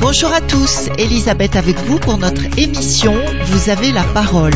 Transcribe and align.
Bonjour 0.00 0.32
à 0.32 0.40
tous, 0.40 0.88
Elisabeth 0.98 1.56
avec 1.56 1.78
vous 1.80 1.98
pour 1.98 2.16
notre 2.18 2.42
émission 2.58 3.14
Vous 3.44 3.70
avez 3.70 3.92
la 3.92 4.04
parole. 4.04 4.52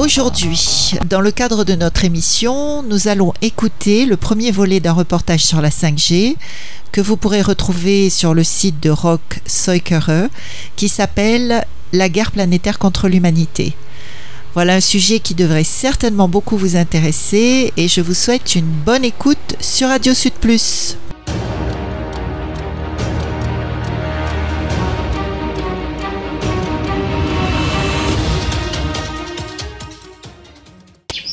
Aujourd'hui, 0.00 0.94
dans 1.10 1.20
le 1.20 1.30
cadre 1.30 1.62
de 1.62 1.74
notre 1.74 2.06
émission, 2.06 2.82
nous 2.82 3.08
allons 3.08 3.34
écouter 3.42 4.06
le 4.06 4.16
premier 4.16 4.50
volet 4.50 4.80
d'un 4.80 4.94
reportage 4.94 5.44
sur 5.44 5.60
la 5.60 5.68
5G 5.68 6.36
que 6.90 7.02
vous 7.02 7.18
pourrez 7.18 7.42
retrouver 7.42 8.08
sur 8.08 8.32
le 8.32 8.42
site 8.42 8.82
de 8.82 8.88
Rock 8.88 9.40
Soikere 9.44 10.28
qui 10.74 10.88
s'appelle 10.88 11.66
La 11.92 12.08
guerre 12.08 12.32
planétaire 12.32 12.78
contre 12.78 13.08
l'humanité. 13.08 13.76
Voilà 14.54 14.76
un 14.76 14.80
sujet 14.80 15.20
qui 15.20 15.34
devrait 15.34 15.64
certainement 15.64 16.28
beaucoup 16.28 16.56
vous 16.56 16.76
intéresser 16.76 17.70
et 17.76 17.86
je 17.86 18.00
vous 18.00 18.14
souhaite 18.14 18.54
une 18.54 18.64
bonne 18.64 19.04
écoute 19.04 19.54
sur 19.60 19.88
Radio 19.88 20.14
Sud 20.14 20.32
Plus. 20.32 20.96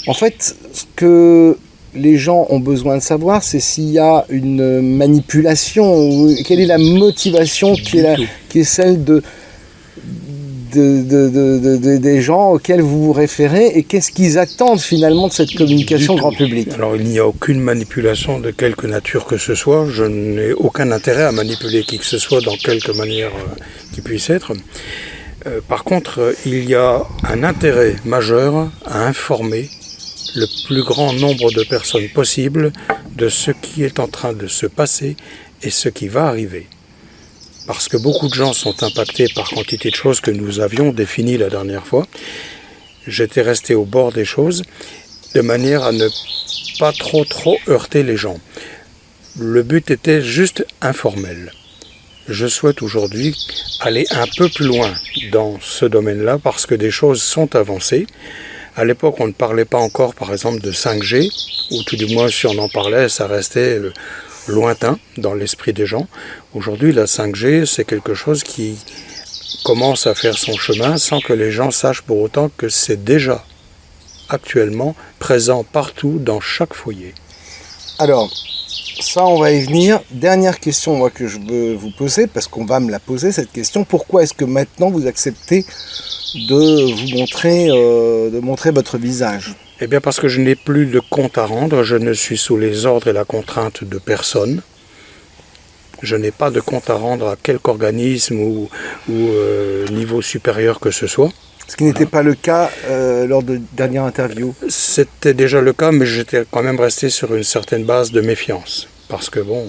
En 0.08 0.14
fait, 0.14 0.56
ce 0.74 0.84
que 0.96 1.58
les 1.94 2.18
gens 2.18 2.48
ont 2.50 2.60
besoin 2.60 2.98
de 2.98 3.02
savoir, 3.02 3.44
c'est 3.44 3.60
s'il 3.60 3.90
y 3.90 4.00
a 4.00 4.26
une 4.30 4.82
manipulation, 4.82 5.96
ou 5.96 6.34
quelle 6.46 6.60
est 6.62 6.66
la 6.66 6.78
motivation 6.78 7.74
qui 7.76 8.00
est, 8.00 8.16
qui 8.50 8.60
est 8.60 8.64
celle 8.64 9.04
de, 9.04 9.22
des 11.98 12.22
gens 12.22 12.52
auxquels 12.52 12.82
vous 12.82 13.06
vous 13.06 13.14
référez 13.14 13.72
et 13.76 13.84
qu'est-ce 13.84 14.12
qu'ils 14.12 14.38
attendent 14.38 14.80
finalement 14.80 15.28
de 15.28 15.34
cette 15.34 15.56
communication 15.56 16.16
grand 16.16 16.32
public? 16.32 16.70
Alors 16.74 16.96
il 16.96 17.06
n'y 17.06 17.20
a 17.20 17.28
aucune 17.28 17.60
manipulation 17.60 18.40
de 18.40 18.52
quelque 18.52 18.86
nature 18.86 19.26
que 19.26 19.38
ce 19.38 19.56
soit. 19.56 19.88
Je 19.90 20.04
n'ai 20.04 20.54
aucun 20.54 20.92
intérêt 20.92 21.24
à 21.24 21.32
manipuler 21.32 21.84
qui 21.84 21.98
que 21.98 22.06
ce 22.06 22.18
soit 22.18 22.42
dans 22.42 22.56
quelque 22.56 22.92
manière 22.92 23.30
euh, 23.30 23.64
qui 23.94 24.02
puisse 24.02 24.30
être. 24.30 24.54
Euh, 25.46 25.62
par 25.68 25.84
contre, 25.84 26.34
il 26.46 26.70
y 26.70 26.76
a 26.76 27.04
un 27.24 27.44
intérêt 27.44 27.96
majeur 28.06 28.70
à 28.86 29.08
informer 29.08 29.70
le 30.36 30.48
plus 30.66 30.84
grand 30.84 31.14
nombre 31.14 31.52
de 31.52 31.64
personnes 31.64 32.10
possible 32.10 32.72
de 33.16 33.30
ce 33.30 33.52
qui 33.52 33.84
est 33.84 34.00
en 34.00 34.08
train 34.08 34.34
de 34.34 34.48
se 34.48 34.66
passer 34.66 35.16
et 35.64 35.70
ce 35.70 35.90
qui 35.90 36.08
va 36.08 36.28
arriver. 36.28 36.68
Parce 37.66 37.88
que 37.88 37.98
beaucoup 37.98 38.30
de 38.30 38.34
gens 38.34 38.54
sont 38.54 38.84
impactés 38.84 39.28
par 39.36 39.50
quantité 39.50 39.90
de 39.90 39.96
choses 39.96 40.22
que 40.22 40.32
nous 40.32 40.60
avions 40.60 40.92
définies 40.92 41.38
la 41.38 41.50
dernière 41.50 41.86
fois. 41.86 42.08
J'étais 43.06 43.42
resté 43.42 43.76
au 43.76 43.86
bord 43.86 44.12
des 44.12 44.26
choses 44.26 44.64
de 45.34 45.42
manière 45.42 45.84
à 45.84 45.92
ne 45.92 46.08
pas 46.80 46.94
trop 46.94 47.26
trop 47.26 47.58
heurter 47.68 48.04
les 48.04 48.18
gens. 48.18 48.40
Le 49.40 49.64
but 49.64 49.92
était 49.92 50.22
juste 50.22 50.66
informel. 50.82 51.52
Je 52.28 52.48
souhaite 52.48 52.82
aujourd'hui 52.82 53.36
aller 53.80 54.06
un 54.12 54.26
peu 54.38 54.50
plus 54.50 54.66
loin 54.66 54.94
dans 55.32 55.60
ce 55.62 55.86
domaine-là 55.86 56.40
parce 56.40 56.66
que 56.66 56.76
des 56.76 56.92
choses 56.92 57.22
sont 57.22 57.56
avancées. 57.56 58.08
À 58.78 58.86
l'époque, 58.86 59.16
on 59.20 59.26
ne 59.26 59.32
parlait 59.32 59.66
pas 59.66 59.80
encore, 59.80 60.14
par 60.14 60.32
exemple, 60.32 60.62
de 60.62 60.72
5G, 60.72 61.32
ou 61.72 61.82
tout 61.82 61.96
du 61.96 62.14
moins, 62.14 62.28
si 62.30 62.46
on 62.46 62.56
en 62.60 62.70
parlait, 62.70 63.10
ça 63.10 63.26
restait 63.26 63.82
lointain 64.48 65.00
dans 65.18 65.34
l'esprit 65.34 65.74
des 65.74 65.88
gens. 65.88 66.08
Aujourd'hui, 66.54 66.94
la 66.94 67.06
5G, 67.06 67.66
c'est 67.66 67.86
quelque 67.86 68.14
chose 68.14 68.44
qui 68.44 68.78
commence 69.64 70.06
à 70.06 70.14
faire 70.14 70.38
son 70.38 70.56
chemin 70.56 71.00
sans 71.00 71.20
que 71.22 71.34
les 71.34 71.50
gens 71.50 71.72
sachent 71.72 72.04
pour 72.04 72.22
autant 72.22 72.52
que 72.56 72.70
c'est 72.70 73.04
déjà 73.04 73.44
actuellement 74.30 74.96
présent 75.18 75.64
partout 75.64 76.20
dans 76.20 76.40
chaque 76.40 76.76
foyer. 76.76 77.16
Alors, 77.98 78.32
ça, 79.02 79.26
on 79.26 79.40
va 79.40 79.52
y 79.52 79.64
venir. 79.64 80.00
Dernière 80.12 80.60
question 80.60 81.10
que 81.10 81.28
je 81.28 81.40
veux 81.40 81.74
vous 81.74 81.92
poser, 81.92 82.28
parce 82.28 82.48
qu'on 82.48 82.66
va 82.66 82.80
me 82.80 82.92
la 82.92 83.00
poser, 83.00 83.32
cette 83.32 83.52
question. 83.52 83.84
Pourquoi 83.84 84.24
est-ce 84.24 84.34
que 84.34 84.46
maintenant 84.46 84.90
vous 84.90 85.08
acceptez 85.08 85.66
de 86.36 86.94
vous 86.94 87.18
montrer, 87.18 87.68
euh, 87.70 88.30
de 88.30 88.40
montrer 88.40 88.72
votre 88.72 88.98
visage? 88.98 89.56
Eh 89.80 89.88
bien 89.88 90.02
parce 90.02 90.20
que 90.20 90.28
je 90.28 90.42
n'ai 90.42 90.56
plus 90.56 90.88
de 90.88 91.00
compte 91.00 91.38
à 91.38 91.46
rendre, 91.46 91.84
je 91.84 91.96
ne 91.96 92.14
suis 92.14 92.38
sous 92.38 92.58
les 92.58 92.86
ordres 92.86 93.08
et 93.08 93.14
la 93.14 93.26
contrainte 93.26 93.84
de 93.84 94.00
personne. 94.00 94.62
Je 96.02 96.16
n'ai 96.16 96.32
pas 96.32 96.50
de 96.52 96.60
compte 96.60 96.90
à 96.90 96.96
rendre 96.96 97.28
à 97.28 97.36
quelque 97.36 97.70
organisme 97.70 98.40
ou, 98.40 98.70
euh, 99.10 99.88
niveau 99.90 100.22
supérieur 100.22 100.80
que 100.80 100.92
ce 100.92 101.08
soit. 101.08 101.32
Ce 101.68 101.76
qui 101.76 101.84
n'était 101.84 102.06
pas 102.06 102.24
le 102.24 102.34
cas 102.34 102.72
euh, 102.86 103.28
lors 103.28 103.44
de 103.44 103.60
dernière 103.74 104.04
interview. 104.04 104.56
C'était 104.70 105.34
déjà 105.34 105.62
le 105.62 105.74
cas, 105.74 105.92
mais 105.92 106.06
j'étais 106.06 106.44
quand 106.50 106.64
même 106.64 106.80
resté 106.80 107.10
sur 107.10 107.36
une 107.36 107.44
certaine 107.44 107.84
base 107.84 108.12
de 108.12 108.22
méfiance. 108.22 108.88
Parce 109.10 109.30
que 109.30 109.40
bon, 109.40 109.66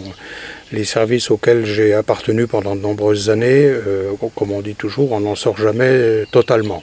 les 0.72 0.84
services 0.84 1.30
auxquels 1.30 1.64
j'ai 1.66 1.94
appartenu 1.94 2.46
pendant 2.46 2.76
de 2.76 2.80
nombreuses 2.80 3.30
années, 3.30 3.64
euh, 3.64 4.12
comme 4.36 4.52
on 4.52 4.60
dit 4.60 4.74
toujours, 4.74 5.12
on 5.12 5.20
n'en 5.20 5.34
sort 5.34 5.56
jamais 5.56 6.24
totalement. 6.30 6.82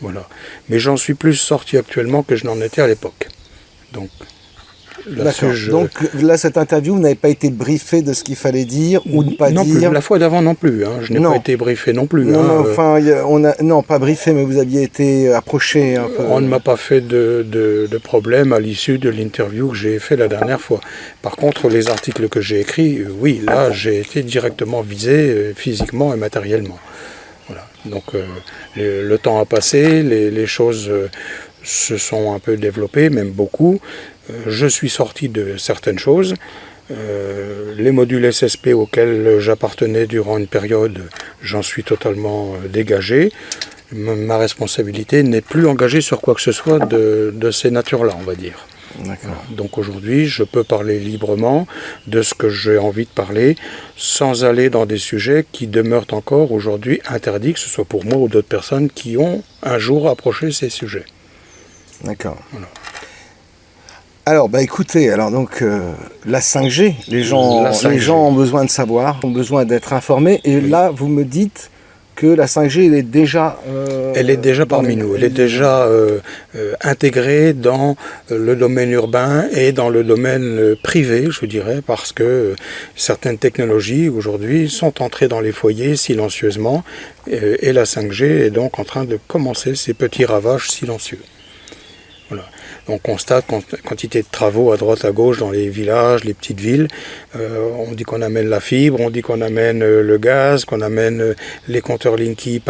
Voilà. 0.00 0.28
Mais 0.68 0.78
j'en 0.78 0.96
suis 0.96 1.14
plus 1.14 1.34
sorti 1.34 1.78
actuellement 1.78 2.22
que 2.22 2.36
je 2.36 2.44
n'en 2.44 2.60
étais 2.60 2.82
à 2.82 2.86
l'époque. 2.86 3.28
Donc 3.92 4.10
donc 5.70 5.90
là, 6.20 6.36
cette 6.36 6.56
interview, 6.56 6.94
vous 6.94 7.00
n'avez 7.00 7.14
pas 7.14 7.28
été 7.28 7.50
briefé 7.50 8.02
de 8.02 8.12
ce 8.12 8.22
qu'il 8.22 8.36
fallait 8.36 8.64
dire 8.64 9.00
ou 9.06 9.24
ne 9.24 9.30
pas 9.32 9.50
non 9.50 9.64
dire 9.64 9.88
plus. 9.88 9.94
La 9.94 10.00
fois 10.00 10.18
d'avant 10.18 10.42
non 10.42 10.54
plus. 10.54 10.84
Hein. 10.84 10.98
Je 11.02 11.12
n'ai 11.12 11.20
pas 11.20 11.36
été 11.36 11.56
briefé 11.56 11.92
non 11.92 12.06
plus. 12.06 12.24
Non, 12.24 12.40
hein, 12.40 12.64
euh. 12.64 12.72
enfin, 12.72 13.00
on 13.26 13.44
a, 13.44 13.60
non, 13.62 13.82
pas 13.82 13.98
briefé, 13.98 14.32
mais 14.32 14.44
vous 14.44 14.58
aviez 14.58 14.82
été 14.82 15.32
approché 15.32 15.96
un 15.96 16.08
peu. 16.08 16.22
On 16.28 16.40
ne 16.40 16.48
m'a 16.48 16.60
pas 16.60 16.76
fait 16.76 17.00
de, 17.00 17.44
de, 17.48 17.98
problème 17.98 18.52
à 18.52 18.60
l'issue 18.60 18.98
de 18.98 19.08
l'interview 19.08 19.68
que 19.68 19.76
j'ai 19.76 19.98
fait 19.98 20.16
la 20.16 20.28
dernière 20.28 20.60
fois. 20.60 20.80
Par 21.20 21.36
contre, 21.36 21.68
les 21.68 21.88
articles 21.88 22.28
que 22.28 22.40
j'ai 22.40 22.60
écrits, 22.60 22.98
euh, 22.98 23.08
oui, 23.18 23.40
là, 23.44 23.70
j'ai 23.70 24.00
été 24.00 24.22
directement 24.22 24.82
visé 24.82 25.12
euh, 25.12 25.52
physiquement 25.54 26.12
et 26.14 26.16
matériellement. 26.16 26.78
Voilà. 27.48 27.66
Donc, 27.86 28.04
le, 28.76 29.16
temps 29.16 29.40
a 29.40 29.44
passé, 29.44 30.02
les, 30.02 30.30
les 30.30 30.46
choses 30.46 30.90
se 31.64 31.96
sont 31.96 32.34
un 32.34 32.38
peu 32.38 32.56
développées, 32.56 33.10
même 33.10 33.30
beaucoup. 33.30 33.80
Euh, 34.32 34.42
je 34.46 34.66
suis 34.66 34.90
sorti 34.90 35.28
de 35.28 35.56
certaines 35.56 35.98
choses. 35.98 36.34
Euh, 36.90 37.74
les 37.76 37.92
modules 37.92 38.32
SSP 38.32 38.68
auxquels 38.68 39.38
j'appartenais 39.38 40.06
durant 40.06 40.36
une 40.36 40.46
période, 40.46 41.08
j'en 41.40 41.62
suis 41.62 41.84
totalement 41.84 42.54
euh, 42.54 42.68
dégagé. 42.68 43.32
Ma 43.92 44.38
responsabilité 44.38 45.22
n'est 45.22 45.42
plus 45.42 45.66
engagée 45.66 46.00
sur 46.00 46.22
quoi 46.22 46.34
que 46.34 46.40
ce 46.40 46.52
soit 46.52 46.78
de, 46.78 47.50
ces 47.50 47.70
natures-là, 47.70 48.16
on 48.18 48.22
va 48.22 48.34
dire. 48.34 48.66
Donc 49.50 49.76
aujourd'hui, 49.76 50.26
je 50.26 50.44
peux 50.44 50.64
parler 50.64 50.98
librement 50.98 51.66
de 52.06 52.22
ce 52.22 52.32
que 52.32 52.48
j'ai 52.48 52.78
envie 52.78 53.04
de 53.04 53.10
parler, 53.10 53.54
sans 53.94 54.44
aller 54.44 54.70
dans 54.70 54.86
des 54.86 54.96
sujets 54.96 55.44
qui 55.52 55.66
demeurent 55.66 56.06
encore 56.12 56.52
aujourd'hui 56.52 57.02
interdits, 57.06 57.52
que 57.52 57.60
ce 57.60 57.68
soit 57.68 57.84
pour 57.84 58.06
moi 58.06 58.16
ou 58.16 58.28
d'autres 58.28 58.48
personnes 58.48 58.88
qui 58.88 59.18
ont 59.18 59.42
un 59.62 59.78
jour 59.78 60.08
approché 60.08 60.52
ces 60.52 60.70
sujets. 60.70 61.04
D'accord. 62.02 62.38
Alors, 64.24 64.48
bah 64.48 64.62
écoutez, 64.62 65.10
alors 65.10 65.32
donc 65.32 65.62
euh, 65.62 65.80
la 66.26 66.38
5G, 66.38 66.94
les 67.08 67.24
gens, 67.24 67.68
les 67.90 67.98
gens 67.98 68.28
ont 68.28 68.32
besoin 68.32 68.64
de 68.64 68.70
savoir, 68.70 69.18
ont 69.24 69.30
besoin 69.32 69.64
d'être 69.64 69.92
informés. 69.92 70.40
Et 70.44 70.60
là, 70.60 70.92
vous 70.94 71.08
me 71.08 71.24
dites 71.24 71.72
que 72.14 72.28
la 72.28 72.46
5G, 72.46 72.86
elle 72.86 72.94
est 72.94 73.02
déjà. 73.02 73.58
Euh, 73.68 74.12
elle 74.14 74.30
est 74.30 74.36
déjà 74.36 74.64
parmi 74.64 74.94
nous. 74.94 75.16
Elle 75.16 75.24
est 75.24 75.28
déjà 75.28 75.86
euh, 75.86 76.20
intégrée 76.82 77.52
dans 77.52 77.96
le 78.30 78.54
domaine 78.54 78.92
urbain 78.92 79.46
et 79.56 79.72
dans 79.72 79.88
le 79.88 80.04
domaine 80.04 80.76
privé, 80.84 81.26
je 81.28 81.44
dirais, 81.44 81.80
parce 81.84 82.12
que 82.12 82.54
certaines 82.94 83.38
technologies 83.38 84.08
aujourd'hui 84.08 84.70
sont 84.70 85.02
entrées 85.02 85.26
dans 85.26 85.40
les 85.40 85.50
foyers 85.50 85.96
silencieusement, 85.96 86.84
et 87.26 87.72
la 87.72 87.84
5G 87.84 88.24
est 88.24 88.50
donc 88.50 88.78
en 88.78 88.84
train 88.84 89.04
de 89.04 89.18
commencer 89.26 89.74
ses 89.74 89.94
petits 89.94 90.24
ravages 90.24 90.70
silencieux. 90.70 91.18
On 92.88 92.98
constate 92.98 93.46
quantité 93.84 94.22
de 94.22 94.26
travaux 94.28 94.72
à 94.72 94.76
droite, 94.76 95.04
à 95.04 95.12
gauche 95.12 95.38
dans 95.38 95.52
les 95.52 95.68
villages, 95.68 96.24
les 96.24 96.34
petites 96.34 96.58
villes. 96.58 96.88
Euh, 97.36 97.70
on 97.78 97.92
dit 97.92 98.02
qu'on 98.02 98.22
amène 98.22 98.48
la 98.48 98.58
fibre, 98.58 99.00
on 99.00 99.08
dit 99.08 99.22
qu'on 99.22 99.40
amène 99.40 99.82
euh, 99.84 100.02
le 100.02 100.18
gaz, 100.18 100.64
qu'on 100.64 100.80
amène 100.80 101.20
euh, 101.20 101.34
les 101.68 101.80
compteurs 101.80 102.16
Linky 102.16 102.60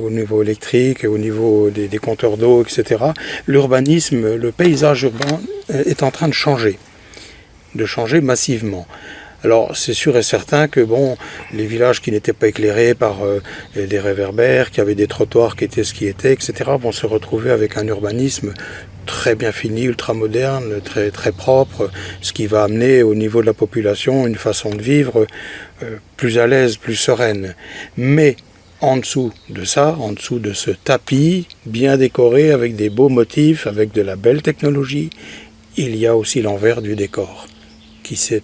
au 0.00 0.10
niveau 0.10 0.42
électrique, 0.42 1.04
au 1.04 1.18
niveau 1.18 1.70
des 1.70 1.98
compteurs 1.98 2.36
d'eau, 2.36 2.62
etc. 2.62 3.06
L'urbanisme, 3.46 4.36
le 4.36 4.52
paysage 4.52 5.02
urbain 5.02 5.40
est 5.68 6.02
en 6.02 6.10
train 6.10 6.28
de 6.28 6.34
changer, 6.34 6.78
de 7.74 7.86
changer 7.86 8.20
massivement. 8.20 8.86
Alors 9.46 9.76
c'est 9.76 9.94
sûr 9.94 10.16
et 10.16 10.24
certain 10.24 10.66
que 10.66 10.80
bon, 10.80 11.16
les 11.52 11.66
villages 11.66 12.02
qui 12.02 12.10
n'étaient 12.10 12.32
pas 12.32 12.48
éclairés 12.48 12.96
par 12.96 13.24
euh, 13.24 13.40
des 13.76 14.00
réverbères, 14.00 14.72
qui 14.72 14.80
avaient 14.80 14.96
des 14.96 15.06
trottoirs 15.06 15.54
qui 15.54 15.62
étaient 15.62 15.84
ce 15.84 15.94
qui 15.94 16.08
étaient, 16.08 16.32
etc., 16.32 16.52
vont 16.80 16.90
se 16.90 17.06
retrouver 17.06 17.52
avec 17.52 17.76
un 17.76 17.86
urbanisme 17.86 18.54
très 19.06 19.36
bien 19.36 19.52
fini, 19.52 19.84
ultra 19.84 20.14
moderne, 20.14 20.80
très, 20.82 21.30
propre, 21.30 21.92
ce 22.22 22.32
qui 22.32 22.48
va 22.48 22.64
amener 22.64 23.04
au 23.04 23.14
niveau 23.14 23.40
de 23.40 23.46
la 23.46 23.52
population 23.52 24.26
une 24.26 24.34
façon 24.34 24.70
de 24.70 24.82
vivre 24.82 25.28
euh, 25.84 25.98
plus 26.16 26.38
à 26.38 26.48
l'aise, 26.48 26.76
plus 26.76 26.96
sereine. 26.96 27.54
Mais 27.96 28.34
en 28.80 28.96
dessous 28.96 29.32
de 29.48 29.64
ça, 29.64 29.96
en 30.00 30.10
dessous 30.10 30.40
de 30.40 30.54
ce 30.54 30.72
tapis 30.72 31.46
bien 31.66 31.96
décoré 31.98 32.50
avec 32.50 32.74
des 32.74 32.90
beaux 32.90 33.10
motifs, 33.10 33.68
avec 33.68 33.92
de 33.92 34.02
la 34.02 34.16
belle 34.16 34.42
technologie, 34.42 35.10
il 35.76 35.94
y 35.94 36.04
a 36.08 36.16
aussi 36.16 36.42
l'envers 36.42 36.82
du 36.82 36.96
décor 36.96 37.46
qui 38.02 38.16
s'est 38.16 38.42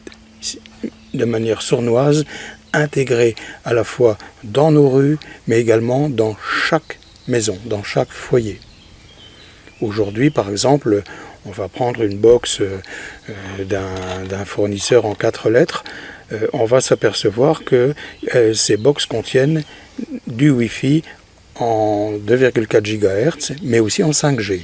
de 1.15 1.25
manière 1.25 1.63
sournoise 1.63 2.25
intégré 2.73 3.35
à 3.65 3.75
la 3.75 3.85
fois 3.85 4.17
dans 4.45 4.71
nos 4.71 4.89
rues, 4.89 5.19
mais 5.47 5.61
également 5.61 6.09
dans 6.09 6.37
chaque 6.69 6.99
maison, 7.29 7.59
dans 7.67 7.83
chaque 7.83 8.11
foyer. 8.11 8.61
Aujourd'hui, 9.81 10.31
par 10.31 10.49
exemple, 10.49 11.03
on 11.45 11.51
va 11.51 11.69
prendre 11.69 12.03
une 12.03 12.17
box 12.17 12.61
euh, 12.61 12.79
d'un 13.65 14.45
fournisseur 14.45 15.07
en 15.07 15.15
quatre 15.15 15.51
lettres, 15.51 15.85
euh, 16.33 16.47
on 16.53 16.65
va 16.65 16.81
s'apercevoir 16.81 17.65
que 17.65 17.95
euh, 18.35 18.55
ces 18.55 18.77
box 18.77 19.07
contiennent 19.07 19.65
du 20.27 20.51
Wi-Fi 20.51 21.03
en 21.57 22.13
2,4 22.27 22.81
GHz, 22.81 23.57
mais 23.63 23.81
aussi 23.81 24.03
en 24.03 24.11
5G. 24.11 24.63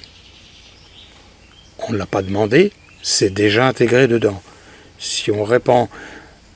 On 1.87 1.93
ne 1.93 1.99
l'a 1.99 2.07
pas 2.07 2.23
demandé, 2.23 2.73
c'est 3.03 3.31
déjà 3.31 3.67
intégré 3.67 4.09
dedans. 4.09 4.43
Si 4.99 5.31
on 5.31 5.45
répand 5.45 5.89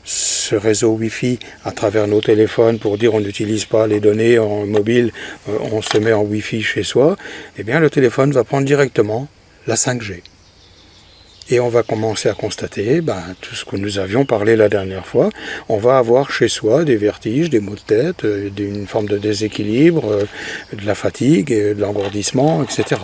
ce 0.05 0.57
réseau 0.57 0.91
Wi-Fi 0.93 1.39
à 1.65 1.73
travers 1.73 2.07
nos 2.09 2.21
téléphones 2.21 2.79
pour 2.79 2.99
dire 2.99 3.15
on 3.15 3.21
n'utilise 3.21 3.65
pas 3.65 3.87
les 3.87 4.01
données 4.01 4.39
en 4.39 4.67
mobile, 4.67 5.13
euh, 5.49 5.57
on 5.73 5.83
se 5.83 5.99
met 5.99 6.13
en 6.13 6.23
Wi-Fi 6.23 6.63
chez 6.63 6.83
soi, 6.83 7.17
eh 7.59 7.63
bien 7.63 7.81
le 7.81 7.91
téléphone 7.91 8.33
va 8.33 8.45
prendre 8.45 8.67
directement 8.67 9.29
la 9.67 9.77
5G. 9.77 10.23
Et 11.51 11.61
on 11.61 11.69
va 11.69 11.83
commencer 11.83 12.29
à 12.29 12.35
constater 12.35 13.01
ben, 13.01 13.21
tout 13.41 13.55
ce 13.55 13.65
que 13.65 13.77
nous 13.77 13.99
avions 13.99 14.25
parlé 14.25 14.57
la 14.57 14.69
dernière 14.69 15.07
fois. 15.07 15.29
On 15.69 15.77
va 15.77 15.99
avoir 15.99 16.31
chez 16.31 16.49
soi 16.49 16.85
des 16.85 16.97
vertiges, 16.97 17.51
des 17.51 17.61
maux 17.61 17.75
de 17.75 17.81
tête, 17.81 18.25
euh, 18.25 18.49
une 18.59 18.87
forme 18.87 19.07
de 19.07 19.19
déséquilibre, 19.19 20.11
euh, 20.11 20.25
de 20.73 20.87
la 20.87 20.95
fatigue, 20.95 21.49
de 21.49 21.81
l'engourdissement, 21.81 22.63
etc. 22.63 23.01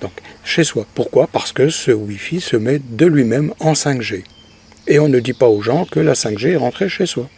Donc 0.00 0.12
chez 0.44 0.64
soi. 0.64 0.86
Pourquoi? 0.94 1.26
Parce 1.26 1.52
que 1.52 1.68
ce 1.68 1.92
Wi-Fi 1.92 2.40
se 2.40 2.56
met 2.56 2.80
de 2.84 3.06
lui-même 3.06 3.52
en 3.60 3.74
5G. 3.74 4.24
Et 4.86 4.98
on 4.98 5.08
ne 5.08 5.20
dit 5.20 5.32
pas 5.32 5.48
aux 5.48 5.62
gens 5.62 5.84
que 5.84 6.00
la 6.00 6.14
5G 6.14 6.52
est 6.52 6.56
rentrée 6.56 6.88
chez 6.88 7.06
soi. 7.06 7.28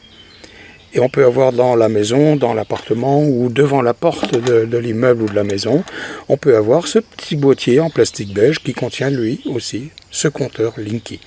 Et 0.94 1.00
on 1.00 1.08
peut 1.08 1.24
avoir 1.24 1.52
dans 1.52 1.74
la 1.74 1.88
maison, 1.88 2.36
dans 2.36 2.54
l'appartement 2.54 3.22
ou 3.24 3.48
devant 3.48 3.82
la 3.82 3.94
porte 3.94 4.38
de, 4.38 4.78
l'immeuble 4.78 5.24
ou 5.24 5.28
de 5.28 5.34
la 5.34 5.42
maison, 5.42 5.82
on 6.28 6.36
peut 6.36 6.56
avoir 6.56 6.86
ce 6.86 7.00
petit 7.00 7.34
boîtier 7.34 7.80
en 7.80 7.90
plastique 7.90 8.32
beige 8.32 8.60
qui 8.60 8.74
contient 8.74 9.10
lui 9.10 9.40
aussi 9.46 9.90
ce 10.12 10.28
compteur 10.28 10.74
Linky. 10.76 11.20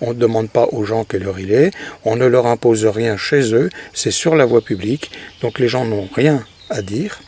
On 0.00 0.08
ne 0.08 0.18
demande 0.18 0.50
pas 0.50 0.66
aux 0.72 0.84
gens 0.84 1.04
quelle 1.04 1.26
heure 1.26 1.38
il 1.38 1.52
est, 1.52 1.70
on 2.04 2.16
ne 2.16 2.26
leur 2.26 2.46
impose 2.46 2.84
rien 2.84 3.16
chez 3.16 3.54
eux, 3.54 3.70
c'est 3.94 4.10
sur 4.10 4.34
la 4.34 4.44
voie 4.44 4.60
publique, 4.60 5.10
donc 5.40 5.60
les 5.60 5.68
gens 5.68 5.84
n'ont 5.84 6.08
rien 6.12 6.44
à 6.68 6.82
dire, 6.82 7.20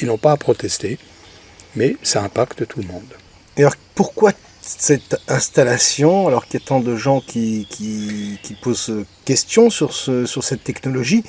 ils 0.00 0.06
n'ont 0.06 0.18
pas 0.18 0.32
à 0.32 0.36
protester, 0.36 0.98
mais 1.76 1.96
ça 2.02 2.22
impacte 2.22 2.66
tout 2.66 2.80
le 2.80 2.88
monde. 2.88 3.02
Et 3.56 3.60
alors 3.60 3.76
pourquoi 3.94 4.32
cette 4.66 5.16
installation, 5.28 6.26
alors 6.26 6.46
qu'il 6.46 6.60
y 6.60 6.62
a 6.62 6.66
tant 6.66 6.80
de 6.80 6.96
gens 6.96 7.20
qui, 7.20 7.66
qui, 7.70 8.38
posent 8.62 9.04
questions 9.24 9.68
sur, 9.68 9.92
ce, 9.92 10.24
sur 10.26 10.42
cette 10.42 10.64
technologie, 10.64 11.22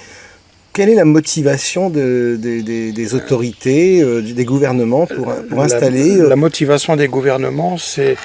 quelle 0.72 0.90
est 0.90 0.96
la 0.96 1.06
motivation 1.06 1.90
de, 1.90 2.38
des 2.40 3.16
autorités, 3.16 4.02
euh, 4.02 4.22
des 4.22 4.46
gouvernements 4.46 5.06
pour, 5.06 5.34
pour 5.50 5.62
installer 5.62 6.18
euh, 6.18 6.28
la, 6.28 6.36
motivation 6.36 6.96
des 6.98 7.08
gouvernements, 7.08 7.78
c'est 7.78 8.18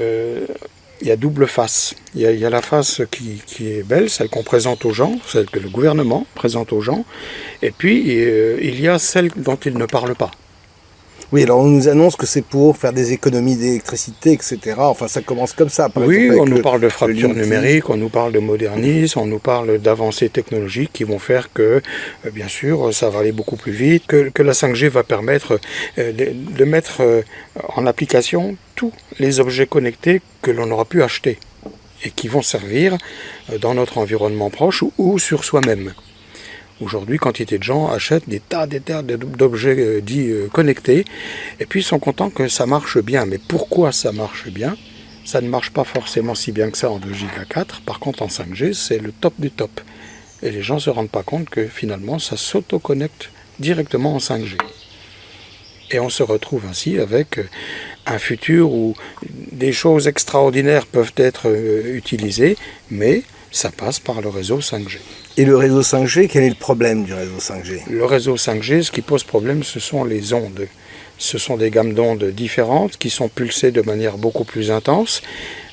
euh, 0.00 0.46
il 1.00 1.08
y 1.08 1.10
a 1.10 1.16
double 1.16 1.46
face. 1.46 1.94
Il 2.14 2.22
y 2.22 2.44
a, 2.44 2.50
la 2.50 2.62
face 2.62 3.02
qui, 3.10 3.42
qui, 3.46 3.68
est 3.68 3.82
belle, 3.82 4.10
celle 4.10 4.28
qu'on 4.28 4.42
présente 4.42 4.84
aux 4.84 4.92
gens, 4.92 5.18
celle 5.26 5.46
que 5.46 5.58
le 5.58 5.68
gouvernement 5.68 6.26
présente 6.34 6.72
aux 6.72 6.80
gens, 6.80 7.04
et 7.62 7.70
puis 7.70 8.00
il 8.00 8.80
y 8.80 8.88
a 8.88 8.98
celle 8.98 9.30
dont 9.36 9.56
ils 9.56 9.76
ne 9.76 9.86
parlent 9.86 10.16
pas. 10.16 10.30
Oui, 11.30 11.42
alors 11.42 11.58
on 11.58 11.66
nous 11.66 11.88
annonce 11.88 12.16
que 12.16 12.24
c'est 12.24 12.40
pour 12.40 12.78
faire 12.78 12.94
des 12.94 13.12
économies 13.12 13.56
d'électricité, 13.56 14.32
etc. 14.32 14.76
Enfin, 14.78 15.08
ça 15.08 15.20
commence 15.20 15.52
comme 15.52 15.68
ça. 15.68 15.90
oui, 15.96 16.30
on 16.30 16.46
nous 16.46 16.62
parle 16.62 16.80
de 16.80 16.88
fracture 16.88 17.34
numérique, 17.34 17.90
on 17.90 17.98
nous 17.98 18.08
parle 18.08 18.32
de 18.32 18.38
modernisme, 18.38 19.18
on 19.18 19.26
nous 19.26 19.38
parle 19.38 19.78
d'avancées 19.78 20.30
technologiques 20.30 20.90
qui 20.90 21.04
vont 21.04 21.18
faire 21.18 21.52
que, 21.52 21.82
euh, 22.24 22.30
bien 22.32 22.48
sûr, 22.48 22.94
ça 22.94 23.10
va 23.10 23.18
aller 23.18 23.32
beaucoup 23.32 23.56
plus 23.56 23.72
vite, 23.72 24.06
que, 24.06 24.42
la 24.42 24.52
5G 24.52 24.88
va 24.88 25.02
permettre 25.02 25.60
euh, 25.98 26.12
de, 26.12 26.64
mettre 26.64 27.02
euh, 27.02 27.20
en 27.76 27.86
application 27.86 28.56
tous 28.74 28.92
les 29.18 29.38
objets 29.38 29.66
connectés 29.66 30.22
que 30.40 30.50
l'on 30.50 30.70
aura 30.70 30.86
pu 30.86 31.02
acheter 31.02 31.38
et 32.04 32.10
qui 32.10 32.28
vont 32.28 32.42
servir 32.42 32.96
dans 33.60 33.74
notre 33.74 33.98
environnement 33.98 34.48
proche 34.48 34.84
ou 34.96 35.18
sur 35.18 35.44
soi-même. 35.44 35.92
Aujourd'hui, 36.80 37.18
quantité 37.18 37.58
de 37.58 37.64
gens 37.64 37.88
achètent 37.88 38.28
des 38.28 38.38
tas, 38.38 38.68
des 38.68 38.80
tas 38.80 39.02
d'objets 39.02 39.76
euh, 39.78 40.00
dits 40.00 40.30
euh, 40.30 40.48
connectés 40.52 41.04
et 41.58 41.66
puis 41.66 41.80
ils 41.80 41.84
sont 41.84 41.98
contents 41.98 42.30
que 42.30 42.46
ça 42.46 42.66
marche 42.66 42.98
bien. 42.98 43.26
Mais 43.26 43.38
pourquoi 43.38 43.90
ça 43.90 44.12
marche 44.12 44.48
bien? 44.48 44.76
Ça 45.24 45.40
ne 45.40 45.48
marche 45.48 45.70
pas 45.72 45.82
forcément 45.82 46.36
si 46.36 46.52
bien 46.52 46.70
que 46.70 46.78
ça 46.78 46.88
en 46.88 46.98
2 46.98 47.08
Go 47.08 47.16
4. 47.48 47.80
Par 47.80 47.98
contre, 47.98 48.22
en 48.22 48.28
5G, 48.28 48.74
c'est 48.74 48.98
le 48.98 49.10
top 49.10 49.34
du 49.38 49.50
top. 49.50 49.80
Et 50.40 50.52
les 50.52 50.62
gens 50.62 50.76
ne 50.76 50.80
se 50.80 50.90
rendent 50.90 51.10
pas 51.10 51.24
compte 51.24 51.50
que 51.50 51.66
finalement, 51.66 52.20
ça 52.20 52.36
s'auto-connecte 52.36 53.30
directement 53.58 54.14
en 54.14 54.18
5G. 54.18 54.56
Et 55.90 55.98
on 55.98 56.10
se 56.10 56.22
retrouve 56.22 56.64
ainsi 56.70 56.98
avec 56.98 57.38
euh, 57.38 57.48
un 58.06 58.20
futur 58.20 58.70
où 58.72 58.94
des 59.50 59.72
choses 59.72 60.06
extraordinaires 60.06 60.86
peuvent 60.86 61.12
être 61.16 61.50
utilisées, 61.92 62.56
mais 62.90 63.24
ça 63.50 63.70
passe 63.72 63.98
par 63.98 64.20
le 64.20 64.28
réseau 64.28 64.60
5G. 64.60 64.98
Et 65.38 65.44
le 65.44 65.56
réseau 65.56 65.82
5G, 65.82 66.26
quel 66.26 66.42
est 66.42 66.48
le 66.48 66.56
problème 66.56 67.04
du 67.04 67.14
réseau 67.14 67.38
5G 67.38 67.82
Le 67.88 68.04
réseau 68.04 68.34
5G, 68.34 68.82
ce 68.82 68.90
qui 68.90 69.02
pose 69.02 69.22
problème, 69.22 69.62
ce 69.62 69.78
sont 69.78 70.02
les 70.02 70.32
ondes. 70.32 70.66
Ce 71.16 71.38
sont 71.38 71.56
des 71.56 71.70
gammes 71.70 71.94
d'ondes 71.94 72.24
différentes 72.24 72.96
qui 72.96 73.08
sont 73.08 73.28
pulsées 73.28 73.70
de 73.70 73.80
manière 73.80 74.18
beaucoup 74.18 74.42
plus 74.42 74.72
intense 74.72 75.22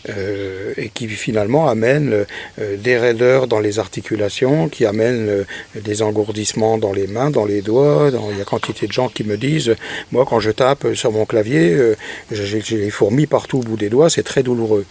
euh, 0.07 0.75
et 0.77 0.89
qui 0.89 1.07
finalement 1.07 1.67
amènent 1.67 2.27
euh, 2.59 2.77
des 2.77 2.95
raideurs 2.95 3.47
dans 3.47 3.59
les 3.59 3.79
articulations, 3.79 4.69
qui 4.69 4.85
amènent 4.85 5.29
euh, 5.29 5.45
des 5.73 6.03
engourdissements 6.03 6.77
dans 6.77 6.94
les 6.94 7.07
mains, 7.07 7.31
dans 7.31 7.45
les 7.45 7.63
doigts. 7.63 8.12
Il 8.31 8.38
y 8.38 8.41
a 8.41 8.45
quantité 8.45 8.85
de 8.85 8.91
gens 8.91 9.09
qui 9.09 9.23
me 9.23 9.35
disent, 9.35 9.75
moi 10.12 10.27
quand 10.29 10.39
je 10.39 10.51
tape 10.51 10.94
sur 10.94 11.12
mon 11.12 11.25
clavier, 11.25 11.75
j'ai 12.29 12.62
les 12.77 12.91
fourmis 12.91 13.25
partout 13.25 13.57
au 13.57 13.63
bout 13.63 13.77
des 13.77 13.89
doigts, 13.89 14.12
c'est 14.12 14.21
très 14.21 14.44
douloureux. 14.44 14.85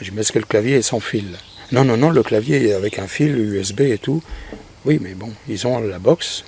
Je 0.00 0.12
mets 0.12 0.22
ce 0.22 0.30
que 0.30 0.38
le 0.38 0.44
clavier 0.44 0.76
est 0.76 0.82
sans 0.82 1.00
fil? 1.00 1.36
Non, 1.72 1.84
non, 1.84 1.96
non, 1.96 2.10
le 2.10 2.22
clavier 2.22 2.72
avec 2.72 2.98
un 2.98 3.06
fil 3.06 3.36
USB 3.36 3.80
et 3.80 3.98
tout. 3.98 4.22
Oui, 4.84 4.98
mais 5.00 5.14
bon, 5.14 5.32
ils 5.48 5.66
ont 5.66 5.80
la 5.80 5.98
box 5.98 6.44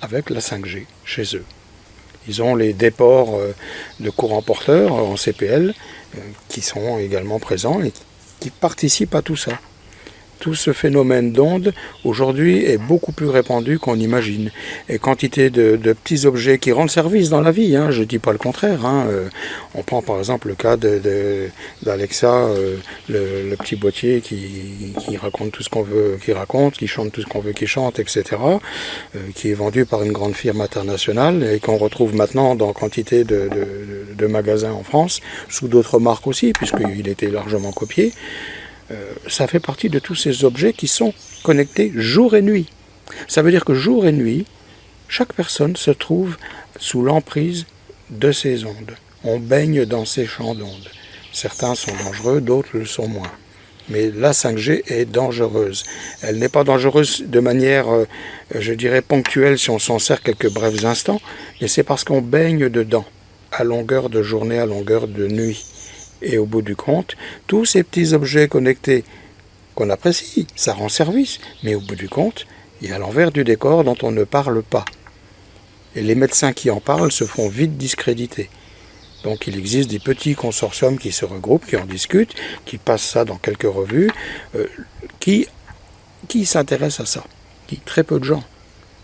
avec 0.00 0.30
la 0.30 0.40
5G 0.40 0.86
chez 1.04 1.36
eux. 1.36 1.44
Ils 2.28 2.42
ont 2.42 2.54
les 2.54 2.72
déports 2.72 3.36
euh, 3.36 3.52
de 3.98 4.10
courant 4.10 4.42
porteur 4.42 4.92
en 4.92 5.16
CPL 5.16 5.74
euh, 6.16 6.18
qui 6.48 6.60
sont 6.60 6.98
également 6.98 7.40
présents 7.40 7.82
et 7.82 7.92
qui 8.38 8.50
participent 8.50 9.14
à 9.14 9.22
tout 9.22 9.36
ça 9.36 9.58
tout 10.42 10.54
ce 10.56 10.72
phénomène 10.72 11.30
d'onde 11.30 11.72
aujourd'hui 12.02 12.64
est 12.64 12.76
beaucoup 12.76 13.12
plus 13.12 13.28
répandu 13.28 13.78
qu'on 13.78 13.94
imagine. 13.94 14.50
Et 14.88 14.98
quantité 14.98 15.50
de, 15.50 15.76
petits 15.92 16.26
objets 16.26 16.58
qui 16.58 16.72
rendent 16.72 16.90
service 16.90 17.28
dans 17.30 17.40
la 17.40 17.52
vie, 17.52 17.76
hein, 17.76 17.92
je 17.92 18.00
ne 18.00 18.06
dis 18.06 18.18
pas 18.18 18.32
le 18.32 18.38
contraire. 18.38 18.84
Hein. 18.84 19.06
Euh, 19.08 19.28
on 19.76 19.84
prend 19.84 20.02
par 20.02 20.18
exemple 20.18 20.48
le 20.48 20.56
cas 20.56 20.76
d'Alexa, 20.76 22.34
euh, 22.34 22.76
le, 23.08 23.54
petit 23.54 23.76
boîtier 23.76 24.20
qui, 24.20 25.16
raconte 25.16 25.52
tout 25.52 25.62
ce 25.62 25.68
qu'on 25.68 25.82
veut 25.82 26.18
qu'il 26.24 26.34
raconte, 26.34 26.74
qui 26.76 26.88
chante 26.88 27.12
tout 27.12 27.20
ce 27.20 27.26
qu'on 27.26 27.38
veut 27.38 27.52
qu'il 27.52 27.68
chante, 27.68 28.00
etc., 28.00 28.24
euh, 28.32 29.18
qui 29.36 29.50
est 29.50 29.54
vendu 29.54 29.86
par 29.86 30.02
une 30.02 30.10
grande 30.10 30.34
firme 30.34 30.60
internationale 30.60 31.44
et 31.44 31.60
qu'on 31.60 31.76
retrouve 31.76 32.16
maintenant 32.16 32.56
dans 32.56 32.72
quantité 32.72 33.22
de, 33.22 33.48
de 34.18 34.26
magasins 34.26 34.72
en 34.72 34.82
France, 34.82 35.20
sous 35.48 35.68
d'autres 35.68 36.00
marques 36.00 36.26
aussi, 36.26 36.52
puisqu'il 36.52 37.06
était 37.06 37.30
largement 37.30 37.70
copié. 37.70 38.12
Euh, 38.92 39.12
ça 39.28 39.46
fait 39.46 39.60
partie 39.60 39.88
de 39.88 39.98
tous 39.98 40.14
ces 40.14 40.44
objets 40.44 40.72
qui 40.72 40.88
sont 40.88 41.14
connectés 41.42 41.92
jour 41.94 42.36
et 42.36 42.42
nuit. 42.42 42.66
Ça 43.28 43.42
veut 43.42 43.50
dire 43.50 43.64
que 43.64 43.74
jour 43.74 44.06
et 44.06 44.12
nuit, 44.12 44.46
chaque 45.08 45.32
personne 45.32 45.76
se 45.76 45.90
trouve 45.90 46.36
sous 46.78 47.02
l'emprise 47.02 47.66
de 48.10 48.32
ces 48.32 48.64
ondes. 48.64 48.96
On 49.24 49.38
baigne 49.38 49.84
dans 49.86 50.04
ces 50.04 50.26
champs 50.26 50.54
d'ondes. 50.54 50.90
Certains 51.32 51.74
sont 51.74 51.92
dangereux, 52.04 52.40
d'autres 52.40 52.70
le 52.74 52.84
sont 52.84 53.08
moins. 53.08 53.30
Mais 53.88 54.10
la 54.10 54.32
5G 54.32 54.82
est 54.86 55.06
dangereuse. 55.06 55.84
Elle 56.22 56.38
n'est 56.38 56.48
pas 56.48 56.64
dangereuse 56.64 57.24
de 57.26 57.40
manière, 57.40 57.92
euh, 57.92 58.06
je 58.54 58.72
dirais, 58.74 59.02
ponctuelle 59.02 59.58
si 59.58 59.70
on 59.70 59.78
s'en 59.78 59.98
sert 59.98 60.22
quelques 60.22 60.52
brefs 60.52 60.84
instants, 60.84 61.20
mais 61.60 61.68
c'est 61.68 61.82
parce 61.82 62.04
qu'on 62.04 62.20
baigne 62.20 62.68
dedans, 62.68 63.04
à 63.50 63.64
longueur 63.64 64.08
de 64.08 64.22
journée, 64.22 64.58
à 64.58 64.66
longueur 64.66 65.08
de 65.08 65.26
nuit. 65.26 65.64
Et 66.22 66.38
au 66.38 66.46
bout 66.46 66.62
du 66.62 66.76
compte, 66.76 67.16
tous 67.46 67.64
ces 67.64 67.82
petits 67.82 68.14
objets 68.14 68.48
connectés 68.48 69.04
qu'on 69.74 69.90
apprécie, 69.90 70.46
ça 70.54 70.74
rend 70.74 70.88
service, 70.88 71.40
mais 71.62 71.74
au 71.74 71.80
bout 71.80 71.96
du 71.96 72.08
compte, 72.08 72.46
il 72.80 72.90
y 72.90 72.92
a 72.92 72.98
l'envers 72.98 73.32
du 73.32 73.44
décor 73.44 73.84
dont 73.84 73.96
on 74.02 74.10
ne 74.10 74.24
parle 74.24 74.62
pas. 74.62 74.84
Et 75.94 76.02
les 76.02 76.14
médecins 76.14 76.52
qui 76.52 76.70
en 76.70 76.80
parlent 76.80 77.12
se 77.12 77.24
font 77.24 77.48
vite 77.48 77.76
discréditer. 77.76 78.48
Donc 79.24 79.46
il 79.46 79.56
existe 79.56 79.90
des 79.90 79.98
petits 79.98 80.34
consortiums 80.34 80.98
qui 80.98 81.12
se 81.12 81.24
regroupent, 81.24 81.66
qui 81.66 81.76
en 81.76 81.86
discutent, 81.86 82.34
qui 82.64 82.78
passent 82.78 83.04
ça 83.04 83.24
dans 83.24 83.36
quelques 83.36 83.62
revues, 83.62 84.10
euh, 84.56 84.66
qui, 85.20 85.46
qui 86.28 86.44
s'intéressent 86.44 87.00
à 87.00 87.06
ça. 87.06 87.24
Très 87.86 88.04
peu 88.04 88.18
de 88.18 88.24
gens. 88.24 88.44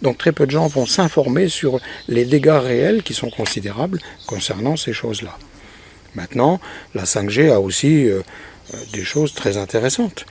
Donc 0.02 0.18
très 0.18 0.32
peu 0.32 0.44
de 0.44 0.50
gens 0.50 0.66
vont 0.66 0.87
s'informer 0.87 1.48
sur 1.48 1.80
les 2.06 2.25
dégâts 2.25 2.60
réels 2.62 3.02
qui 3.02 3.14
sont 3.14 3.30
considérables 3.30 4.00
concernant 4.26 4.76
ces 4.76 4.92
choses-là. 4.92 5.37
Maintenant, 6.18 6.58
la 6.96 7.04
5G 7.04 7.52
a 7.52 7.60
aussi 7.60 8.08
euh, 8.08 8.22
euh, 8.75 8.76
des 8.92 9.04
choses 9.04 9.34
très 9.34 9.56
intéressantes 9.56 10.26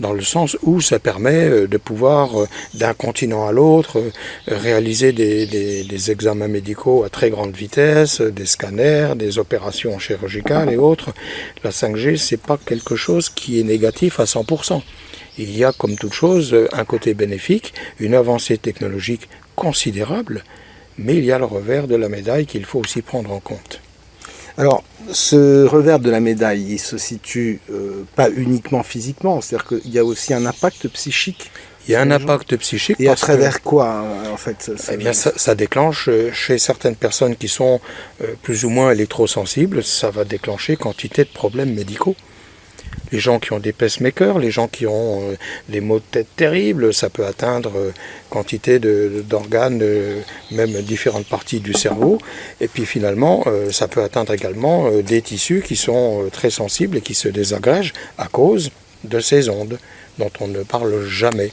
dans 0.00 0.12
le 0.12 0.22
sens 0.22 0.56
où 0.62 0.80
ça 0.80 0.98
permet 0.98 1.44
euh, 1.44 1.68
de 1.68 1.76
pouvoir 1.76 2.30
d'un 2.74 2.92
continent 2.92 3.46
à 3.46 3.52
l'autre 3.52 4.02
réaliser 4.48 5.12
des, 5.12 5.46
des, 5.46 6.10
examens 6.10 6.48
médicaux 6.48 7.04
à 7.04 7.08
très 7.08 7.30
grande 7.30 7.54
vitesse, 7.54 8.20
des 8.20 8.46
scanners, 8.46 9.14
des 9.14 9.38
opérations 9.38 9.96
chirurgicales 10.00 10.70
et 10.72 10.76
autres. 10.76 11.10
La 11.62 11.70
5G, 11.70 12.16
c'est 12.16 12.42
pas 12.50 12.58
quelque 12.58 12.96
chose 12.96 13.28
qui 13.28 13.60
est 13.60 13.64
négatif 13.74 14.18
à 14.18 14.24
100% 14.24 14.82
il 15.40 15.56
y 15.56 15.62
a, 15.62 15.70
comme 15.72 15.94
toute 15.94 16.14
chose, 16.14 16.56
un 16.72 16.84
côté 16.84 17.14
bénéfique, 17.14 17.72
une 18.00 18.14
avancée 18.14 18.58
technologique 18.58 19.28
considérable, 19.54 20.42
mais 20.98 21.16
il 21.16 21.24
y 21.24 21.30
a 21.30 21.38
le 21.38 21.44
revers 21.44 21.86
de 21.86 21.94
la 21.94 22.08
médaille 22.08 22.46
qu'il 22.46 22.64
faut 22.64 22.80
aussi 22.80 23.02
prendre 23.02 23.30
en 23.30 23.38
compte. 23.38 23.80
Alors, 24.58 24.82
ce 25.12 25.64
revers 25.64 25.98
de 25.98 26.10
la 26.10 26.20
médaille, 26.20 26.72
il 26.72 26.78
se 26.78 26.98
situe 26.98 27.60
euh, 27.70 28.04
pas 28.16 28.30
uniquement 28.30 28.82
physiquement, 28.82 29.40
c'est-à-dire 29.40 29.66
qu'il 29.66 29.90
y 29.90 29.98
a 29.98 30.04
aussi 30.04 30.34
un 30.34 30.46
impact 30.46 30.88
psychique. 30.88 31.50
Il 31.86 31.92
y 31.92 31.94
a 31.94 32.02
un 32.02 32.10
impact 32.10 32.54
psychique. 32.58 32.96
Et 33.00 33.08
à 33.08 33.14
travers 33.14 33.62
quoi, 33.62 34.02
euh, 34.02 34.30
en 34.32 34.36
fait 34.36 34.72
ça, 34.76 34.92
Eh 34.92 34.96
bien, 34.98 35.14
ça, 35.14 35.54
déclenche 35.54 36.08
euh, 36.08 36.30
chez 36.32 36.58
certaines 36.58 36.96
personnes 36.96 37.34
qui 37.34 37.48
sont 37.48 37.80
plus 38.42 38.64
ou 38.64 38.68
moins 38.68 38.90
électrosensibles, 38.90 39.82
ça 39.82 40.10
va 40.10 40.24
déclencher 40.24 40.76
quantité 40.76 41.24
de 41.24 41.30
problèmes 41.30 41.72
médicaux 41.72 42.16
les 43.12 43.18
gens 43.18 43.38
qui 43.38 43.52
ont 43.52 43.58
des 43.58 43.72
pacemakers, 43.72 44.38
les 44.38 44.50
gens 44.50 44.68
qui 44.68 44.86
ont 44.86 45.22
euh, 45.22 45.36
des 45.68 45.80
maux 45.80 45.98
de 45.98 46.04
tête 46.10 46.28
terribles, 46.36 46.92
ça 46.92 47.08
peut 47.08 47.24
atteindre 47.24 47.72
euh, 47.76 47.92
quantité 48.30 48.78
d'organes, 48.78 49.80
euh, 49.82 50.20
même 50.50 50.80
différentes 50.82 51.26
parties 51.26 51.60
du 51.60 51.72
cerveau. 51.72 52.18
Et 52.60 52.68
puis 52.68 52.84
finalement, 52.84 53.44
ça 53.70 53.88
peut 53.88 54.02
atteindre 54.02 54.32
également 54.32 54.90
des 55.00 55.22
tissus 55.22 55.62
qui 55.64 55.76
sont 55.76 56.28
très 56.32 56.50
sensibles 56.50 56.98
et 56.98 57.00
qui 57.00 57.14
se 57.14 57.28
désagrègent 57.28 57.92
à 58.18 58.26
cause 58.26 58.70
de 59.04 59.20
ces 59.20 59.48
ondes 59.48 59.78
dont 60.18 60.30
on 60.40 60.48
ne 60.48 60.62
parle 60.62 61.06
jamais. 61.06 61.50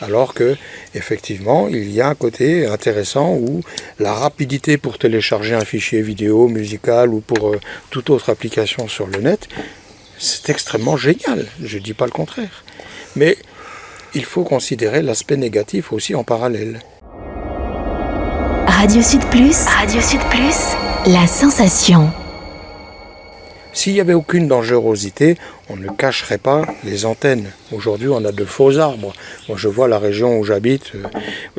Alors 0.00 0.34
que, 0.34 0.56
effectivement, 0.94 1.68
il 1.68 1.90
y 1.92 2.00
a 2.00 2.08
un 2.08 2.14
côté 2.14 2.66
intéressant 2.66 3.34
où 3.34 3.60
la 3.98 4.12
rapidité 4.12 4.78
pour 4.78 4.98
télécharger 4.98 5.54
un 5.54 5.64
fichier 5.64 6.02
vidéo, 6.02 6.48
musical 6.48 7.10
ou 7.10 7.20
pour 7.20 7.54
toute 7.90 8.10
autre 8.10 8.30
application 8.30 8.88
sur 8.88 9.06
le 9.06 9.20
net 9.20 9.48
c'est 10.18 10.50
extrêmement 10.50 10.96
génial, 10.96 11.46
je 11.62 11.78
ne 11.78 11.82
dis 11.82 11.94
pas 11.94 12.06
le 12.06 12.10
contraire. 12.10 12.64
Mais 13.16 13.36
il 14.14 14.24
faut 14.24 14.44
considérer 14.44 15.02
l'aspect 15.02 15.36
négatif 15.36 15.92
aussi 15.92 16.14
en 16.14 16.24
parallèle. 16.24 16.80
Radio 18.66 19.02
Sud 19.02 19.24
Plus, 19.30 19.64
Radio 19.66 20.00
Sud 20.00 20.20
Plus, 20.30 20.76
la 21.06 21.26
sensation. 21.26 22.10
S'il 23.72 23.94
n'y 23.94 24.00
avait 24.00 24.14
aucune 24.14 24.46
dangerosité, 24.46 25.36
on 25.68 25.76
ne 25.76 25.88
cacherait 25.88 26.38
pas 26.38 26.64
les 26.84 27.06
antennes. 27.06 27.50
Aujourd'hui, 27.72 28.08
on 28.08 28.24
a 28.24 28.30
de 28.30 28.44
faux 28.44 28.78
arbres. 28.78 29.12
Moi, 29.48 29.58
je 29.58 29.68
vois 29.68 29.88
la 29.88 29.98
région 29.98 30.38
où 30.38 30.44
j'habite, 30.44 30.92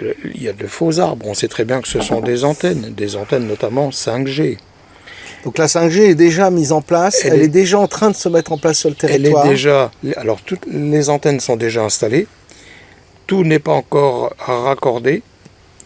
euh, 0.02 0.14
il 0.34 0.42
y 0.42 0.48
a 0.48 0.54
de 0.54 0.66
faux 0.66 1.00
arbres. 1.00 1.26
On 1.28 1.34
sait 1.34 1.50
très 1.50 1.66
bien 1.66 1.82
que 1.82 1.90
ce 1.90 2.00
sont 2.00 2.22
des 2.22 2.46
antennes, 2.46 2.94
des 2.96 3.18
antennes 3.18 3.48
notamment 3.48 3.90
5G. 3.90 4.58
Donc 5.46 5.60
la 5.60 5.68
5G 5.68 6.00
est 6.00 6.16
déjà 6.16 6.50
mise 6.50 6.72
en 6.72 6.82
place, 6.82 7.22
elle, 7.24 7.40
est, 7.40 7.48
déjà 7.48 7.78
en 7.78 7.88
train 7.88 8.10
de 8.10 8.16
se 8.16 8.28
mettre 8.28 8.52
en 8.52 8.58
place 8.58 8.80
sur 8.80 8.90
le 8.90 8.96
territoire. 8.96 9.46
Elle 9.46 9.52
est 9.52 9.54
déjà, 9.54 9.92
alors 10.18 10.42
toutes 10.42 10.66
les 10.66 11.08
antennes 11.10 11.40
sont 11.40 11.56
déjà 11.56 11.84
installées, 11.84 12.26
tout 13.28 13.44
n'est 13.44 13.60
pas 13.60 13.74
encore 13.74 14.34
raccordé, 14.40 15.22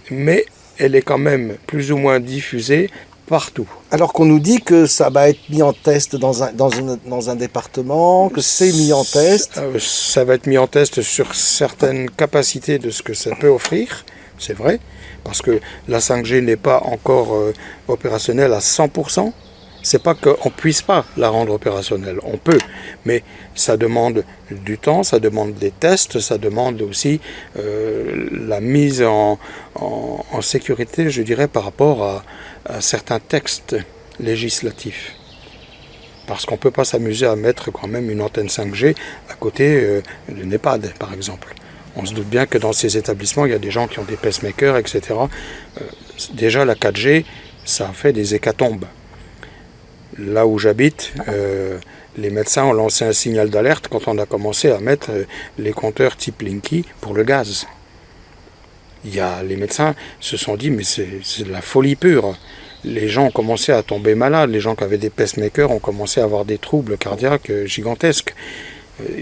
mais 0.09 0.45
elle 0.77 0.95
est 0.95 1.01
quand 1.01 1.17
même 1.17 1.57
plus 1.67 1.91
ou 1.91 1.97
moins 1.97 2.21
diffusée 2.21 2.89
partout. 3.27 3.67
Alors 3.91 4.13
qu'on 4.13 4.23
nous 4.23 4.39
dit 4.39 4.61
que 4.61 4.85
ça 4.85 5.09
va 5.09 5.29
être 5.29 5.49
mis 5.49 5.61
en 5.61 5.73
test 5.73 6.15
dans 6.15 6.41
un, 6.41 6.53
dans, 6.53 6.69
dans 7.05 7.29
un 7.29 7.35
département, 7.35 8.29
que 8.29 8.39
c'est 8.39 8.71
mis 8.71 8.93
en 8.93 9.03
test. 9.03 9.57
Euh, 9.57 9.77
ça 9.77 10.23
va 10.23 10.35
être 10.35 10.47
mis 10.47 10.57
en 10.57 10.67
test 10.67 11.01
sur 11.01 11.35
certaines 11.35 12.09
capacités 12.09 12.79
de 12.79 12.91
ce 12.91 13.03
que 13.03 13.13
ça 13.13 13.31
peut 13.37 13.49
offrir, 13.49 14.05
c'est 14.37 14.55
vrai, 14.55 14.79
parce 15.25 15.41
que 15.41 15.59
la 15.89 15.99
5G 15.99 16.39
n'est 16.45 16.55
pas 16.55 16.81
encore 16.85 17.35
euh, 17.35 17.53
opérationnelle 17.89 18.53
à 18.53 18.59
100% 18.59 19.33
c'est 19.81 20.03
pas 20.03 20.13
qu'on 20.13 20.49
puisse 20.49 20.81
pas 20.81 21.05
la 21.17 21.29
rendre 21.29 21.53
opérationnelle, 21.53 22.19
on 22.23 22.37
peut, 22.37 22.59
mais 23.05 23.23
ça 23.55 23.77
demande 23.77 24.23
du 24.51 24.77
temps, 24.77 25.03
ça 25.03 25.19
demande 25.19 25.53
des 25.53 25.71
tests, 25.71 26.19
ça 26.19 26.37
demande 26.37 26.81
aussi 26.81 27.21
euh, 27.57 28.27
la 28.31 28.59
mise 28.59 29.03
en, 29.03 29.39
sécurité, 30.41 31.09
je 31.09 31.21
dirais, 31.21 31.47
par 31.47 31.63
rapport 31.63 32.03
à, 32.03 32.23
certains 32.81 33.19
textes 33.19 33.75
législatifs. 34.19 35.15
Parce 36.27 36.45
qu'on 36.45 36.55
ne 36.55 36.59
peut 36.59 36.71
pas 36.71 36.85
s'amuser 36.85 37.25
à 37.25 37.35
mettre 37.35 37.71
quand 37.71 37.87
même 37.87 38.11
une 38.11 38.21
antenne 38.21 38.47
5G 38.47 38.95
à 39.29 39.33
côté 39.33 39.81
euh, 39.81 40.01
d'une 40.27 40.53
EHPAD, 40.53 40.93
par 40.99 41.13
exemple. 41.13 41.55
On 41.95 42.05
se 42.05 42.13
doute 42.13 42.27
bien 42.27 42.45
que 42.45 42.57
dans 42.57 42.73
ces 42.73 42.97
établissements, 42.97 43.45
il 43.45 43.51
y 43.51 43.55
a 43.55 43.59
des 43.59 43.71
gens 43.71 43.87
qui 43.87 43.99
ont 43.99 44.03
des 44.03 44.17
pacemakers, 44.17 44.77
etc. 44.77 45.01
Euh, 45.11 45.83
déjà, 46.33 46.63
la 46.65 46.75
4G, 46.75 47.25
ça 47.65 47.91
fait 47.93 48.13
des 48.13 48.35
hécatombes 48.35 48.85
là 50.19 50.45
où 50.45 50.59
j'habite, 50.59 51.13
euh, 51.27 51.77
les 52.17 52.29
médecins 52.29 52.65
ont 52.65 52.73
lancé 52.73 53.05
un 53.05 53.13
signal 53.13 53.49
d'alerte 53.49 53.87
quand 53.89 54.07
on 54.07 54.17
a 54.17 54.25
commencé 54.25 54.69
à 54.69 54.79
mettre 54.79 55.11
euh, 55.11 55.23
les 55.57 55.71
compteurs 55.71 56.17
type 56.17 56.41
Linky 56.41 56.85
pour 57.01 57.13
le 57.13 57.23
gaz. 57.23 57.67
Il 59.05 59.15
y 59.15 59.19
a, 59.19 59.41
les 59.43 59.55
médecins 59.55 59.95
se 60.19 60.35
sont 60.35 60.57
dit, 60.57 60.71
mais 60.71 60.83
c'est 60.83 61.43
de 61.43 61.51
la 61.51 61.61
folie 61.61 61.95
pure. 61.95 62.37
Les 62.83 63.07
gens 63.07 63.27
ont 63.27 63.31
commencé 63.31 63.71
à 63.71 63.81
tomber 63.81 64.15
malades, 64.15 64.49
les 64.49 64.59
gens 64.59 64.75
qui 64.75 64.83
avaient 64.83 64.97
des 64.97 65.09
pacemakers 65.09 65.71
ont 65.71 65.79
commencé 65.79 66.19
à 66.19 66.25
avoir 66.25 66.45
des 66.45 66.57
troubles 66.57 66.97
cardiaques 66.97 67.49
euh, 67.49 67.65
gigantesques. 67.65 68.33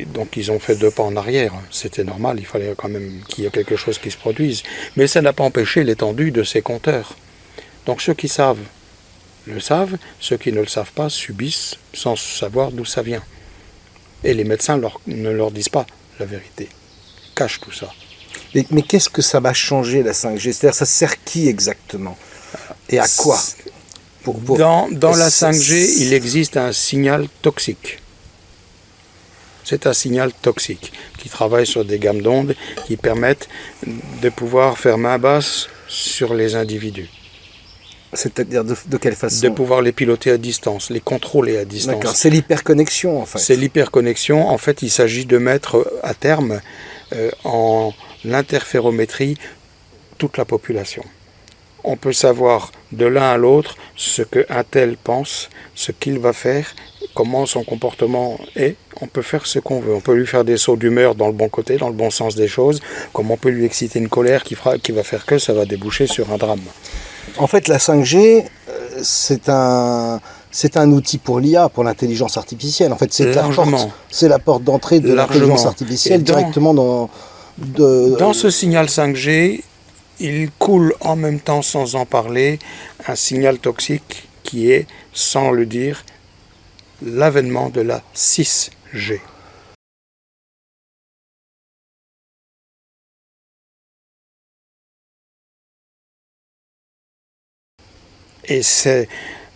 Donc 0.08 0.38
ils 0.38 0.52
ont 0.52 0.58
fait 0.58 0.76
deux 0.76 0.90
pas 0.90 1.04
en 1.04 1.16
arrière. 1.16 1.54
C'était 1.70 2.04
normal, 2.04 2.38
il 2.40 2.48
fallait 2.48 2.74
quand 2.76 2.90
même 2.90 3.22
qu'il 3.28 3.44
y 3.44 3.48
ait 3.48 3.52
quelque 3.52 3.76
chose 3.76 4.00
qui 4.00 4.10
se 4.10 4.18
produise. 4.18 4.64
Mais 4.96 5.06
ça 5.06 5.22
n'a 5.22 5.34
pas 5.34 5.44
empêché 5.44 5.84
l'étendue 5.84 6.32
de 6.32 6.42
ces 6.42 6.64
compteurs. 6.64 7.16
Donc 7.86 8.02
ceux 8.02 8.16
qui 8.16 8.28
savent 8.28 8.58
le 9.54 9.60
savent, 9.60 9.98
ceux 10.20 10.38
qui 10.38 10.52
ne 10.52 10.60
le 10.60 10.68
savent 10.68 10.92
pas 10.92 11.10
subissent 11.10 11.76
sans 11.94 12.16
savoir 12.16 12.72
d'où 12.72 12.86
ça 12.86 13.02
vient. 13.02 13.24
Et 14.24 14.34
les 14.34 14.44
médecins 14.44 14.80
ne 15.08 15.30
leur 15.30 15.52
disent 15.52 15.70
pas 15.70 15.86
la 16.20 16.26
vérité, 16.26 16.70
cachent 17.36 17.60
tout 17.60 17.72
ça. 17.72 17.92
Mais, 18.72 18.82
qu'est-ce 18.82 19.10
que 19.10 19.22
ça 19.22 19.40
va 19.40 19.54
changer 19.54 20.04
la 20.04 20.14
5G 20.14 20.52
C'est-à-dire 20.52 20.74
ça 20.74 20.86
sert 20.86 21.24
qui 21.24 21.48
exactement? 21.48 22.18
Et 22.90 23.00
à 23.00 23.06
quoi? 23.18 23.40
Dans, 24.26 24.90
dans 24.90 25.16
la 25.16 25.30
5G, 25.30 26.02
il 26.02 26.14
existe 26.14 26.58
un 26.58 26.72
signal 26.72 27.28
toxique. 27.42 28.00
C'est 29.64 29.86
un 29.86 29.94
signal 29.94 30.32
toxique 30.34 30.94
qui 31.18 31.30
travaille 31.30 31.68
sur 31.68 31.84
des 31.86 32.00
gammes 32.00 32.22
d'ondes 32.22 32.56
qui 32.86 32.98
permettent 32.98 33.50
de 33.86 34.30
pouvoir 34.30 34.78
faire 34.78 34.98
main 34.98 35.18
basse 35.18 35.68
sur 35.88 36.34
les 36.34 36.56
individus. 36.56 37.10
C'est-à-dire 38.14 38.64
de, 38.64 38.98
quelle 38.98 39.16
façon 39.16 39.48
De 39.48 39.54
pouvoir 39.54 39.82
les 39.82 39.92
piloter 39.92 40.32
à 40.32 40.38
distance, 40.38 40.90
les 40.90 41.02
contrôler 41.02 41.58
à 41.58 41.66
distance. 41.66 41.96
D'accord, 41.96 42.16
c'est 42.16 42.30
l'hyperconnexion 42.30 43.22
en 43.22 43.26
fait. 43.26 43.40
C'est 43.40 43.56
l'hyperconnexion. 43.56 44.48
En 44.48 44.58
fait, 44.58 44.82
il 44.82 44.90
s'agit 44.90 45.26
de 45.26 45.38
mettre 45.38 45.86
à 46.04 46.14
terme 46.14 46.62
euh, 47.14 47.32
en 47.44 47.94
interférométrie 48.26 49.38
toute 50.18 50.38
la 50.38 50.46
population. 50.46 51.04
On 51.84 51.96
peut 51.96 52.14
savoir 52.14 52.72
de 52.92 53.06
l'un 53.06 53.32
à 53.32 53.38
l'autre 53.38 53.76
ce 53.96 54.22
qu'un 54.22 54.64
tel 54.64 54.98
pense, 54.98 55.50
ce 55.76 55.92
qu'il 55.92 56.20
va 56.20 56.34
faire, 56.34 56.74
comment 57.14 57.46
son 57.46 57.64
comportement 57.64 58.40
est. 58.56 58.76
On 59.02 59.08
peut 59.08 59.22
faire 59.22 59.46
ce 59.46 59.60
qu'on 59.60 59.80
veut. 59.80 59.94
On 59.94 60.02
peut 60.02 60.16
lui 60.16 60.28
faire 60.28 60.44
des 60.44 60.58
sauts 60.58 60.76
d'humeur 60.76 61.16
dans 61.16 61.28
le 61.28 61.34
bon 61.34 61.50
côté, 61.50 61.78
dans 61.78 61.88
le 61.88 61.94
bon 61.94 62.10
sens 62.10 62.36
des 62.36 62.48
choses, 62.48 62.80
comme 63.14 63.32
on 63.32 63.38
peut 63.38 63.50
lui 63.50 63.66
exciter 63.66 64.00
une 64.00 64.10
colère 64.10 64.44
qui, 64.44 64.56
fera, 64.56 64.78
qui 64.78 64.92
va 64.92 65.04
faire 65.04 65.26
que 65.26 65.38
ça 65.38 65.54
va 65.54 65.66
déboucher 65.66 66.08
sur 66.08 66.32
un 66.32 66.38
drame. 66.38 66.62
En 67.38 67.48
fait, 67.48 67.68
la 67.68 67.78
5G, 67.78 68.44
euh, 68.70 69.00
c'est 69.04 69.50
un, 69.50 70.20
c'est 70.52 70.78
un 70.78 70.92
outil 70.92 71.18
pour 71.18 71.40
l'IA, 71.40 71.70
pour 71.70 71.84
l'intelligence 71.84 72.38
artificielle. 72.38 72.94
En 72.94 72.98
fait, 72.98 73.14
c'est 73.14 73.34
la 73.34 73.44
porte, 73.44 73.90
c'est 74.10 74.28
la 74.30 74.40
porte 74.40 74.64
d'entrée 74.64 75.00
de 75.00 75.14
l'intelligence 75.14 75.66
artificielle 75.66 76.24
directement 76.24 76.74
dans. 76.74 77.10
Dans 77.60 78.34
ce 78.34 78.50
signal 78.52 78.86
5G, 78.86 79.62
il 80.20 80.50
coule 80.58 80.94
en 81.02 81.16
même 81.16 81.40
temps, 81.40 81.62
sans 81.62 81.96
en 81.96 82.06
parler, 82.06 82.60
un 83.08 83.16
signal 83.16 83.58
toxique 83.60 84.28
qui 84.44 84.72
est, 84.72 84.88
sans 85.14 85.52
le 85.52 85.66
dire, 85.66 86.04
l'avènement 87.04 87.70
de 87.70 87.82
la 87.82 88.02
6G. 88.16 89.20
Et 98.48 98.62
c'est 98.62 99.08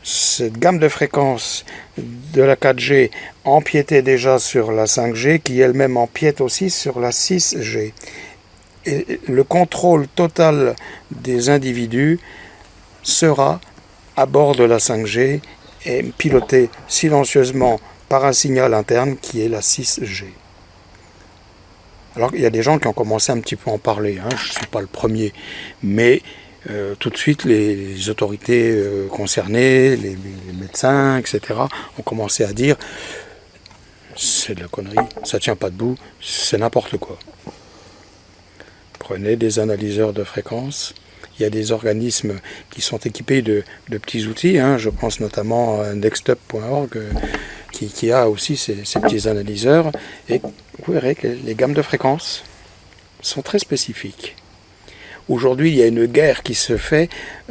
cette 0.03 0.57
gamme 0.57 0.79
de 0.79 0.89
fréquences 0.89 1.65
de 1.97 2.41
la 2.41 2.55
4G 2.55 3.11
empiétait 3.43 4.01
déjà 4.01 4.39
sur 4.39 4.71
la 4.71 4.85
5G, 4.85 5.39
qui 5.39 5.59
elle-même 5.59 5.97
empiète 5.97 6.41
aussi 6.41 6.69
sur 6.69 6.99
la 6.99 7.11
6G. 7.11 7.93
Et 8.85 9.19
le 9.27 9.43
contrôle 9.43 10.07
total 10.07 10.75
des 11.11 11.49
individus 11.49 12.19
sera 13.03 13.59
à 14.17 14.25
bord 14.25 14.55
de 14.55 14.63
la 14.63 14.77
5G 14.77 15.39
et 15.85 16.03
piloté 16.17 16.69
silencieusement 16.87 17.79
par 18.09 18.25
un 18.25 18.33
signal 18.33 18.73
interne 18.73 19.17
qui 19.17 19.41
est 19.41 19.49
la 19.49 19.59
6G. 19.59 20.25
Alors 22.15 22.31
il 22.33 22.41
y 22.41 22.45
a 22.45 22.49
des 22.49 22.61
gens 22.61 22.77
qui 22.77 22.87
ont 22.87 22.93
commencé 22.93 23.31
un 23.31 23.39
petit 23.39 23.55
peu 23.55 23.69
à 23.69 23.73
en 23.73 23.77
parler, 23.77 24.17
hein. 24.19 24.29
je 24.35 24.49
ne 24.49 24.53
suis 24.53 24.65
pas 24.67 24.81
le 24.81 24.87
premier, 24.87 25.31
mais 25.81 26.21
euh, 26.69 26.93
tout 26.99 27.09
de 27.09 27.17
suite, 27.17 27.43
les, 27.43 28.09
autorités 28.09 28.71
euh, 28.71 29.07
concernées, 29.07 29.95
les, 29.95 30.15
médecins, 30.59 31.17
etc., 31.17 31.59
ont 31.97 32.03
commencé 32.03 32.43
à 32.43 32.53
dire 32.53 32.75
c'est 34.15 34.53
de 34.53 34.61
la 34.61 34.67
connerie, 34.67 34.97
ça 35.23 35.39
tient 35.39 35.55
pas 35.55 35.69
debout, 35.69 35.97
c'est 36.21 36.57
n'importe 36.57 36.97
quoi. 36.97 37.17
Prenez 38.99 39.35
des 39.35 39.59
analyseurs 39.59 40.13
de 40.13 40.23
fréquences. 40.23 40.93
Il 41.39 41.43
y 41.43 41.45
a 41.45 41.49
des 41.49 41.71
organismes 41.71 42.35
qui 42.69 42.81
sont 42.81 42.97
équipés 42.99 43.41
de, 43.41 43.63
petits 43.89 44.27
outils. 44.27 44.59
Hein. 44.59 44.77
je 44.77 44.89
pense 44.89 45.19
notamment 45.21 45.81
à 45.81 45.93
nextup.org 45.95 46.97
euh, 46.97 47.11
qui, 47.71 48.11
a 48.11 48.29
aussi 48.29 48.57
ces, 48.57 48.85
ces 48.85 48.99
petits 48.99 49.27
analyseurs. 49.27 49.91
Et 50.29 50.39
vous 50.83 50.93
verrez 50.93 51.15
que 51.15 51.27
les 51.27 51.55
gammes 51.55 51.73
de 51.73 51.81
fréquences 51.81 52.43
sont 53.21 53.41
très 53.41 53.57
spécifiques. 53.57 54.35
Aujourd'hui, 55.29 55.69
il 55.69 55.75
y 55.75 55.83
a 55.83 55.87
une 55.87 56.05
guerre 56.05 56.43
qui 56.43 56.55
se 56.55 56.77
fait 56.77 57.09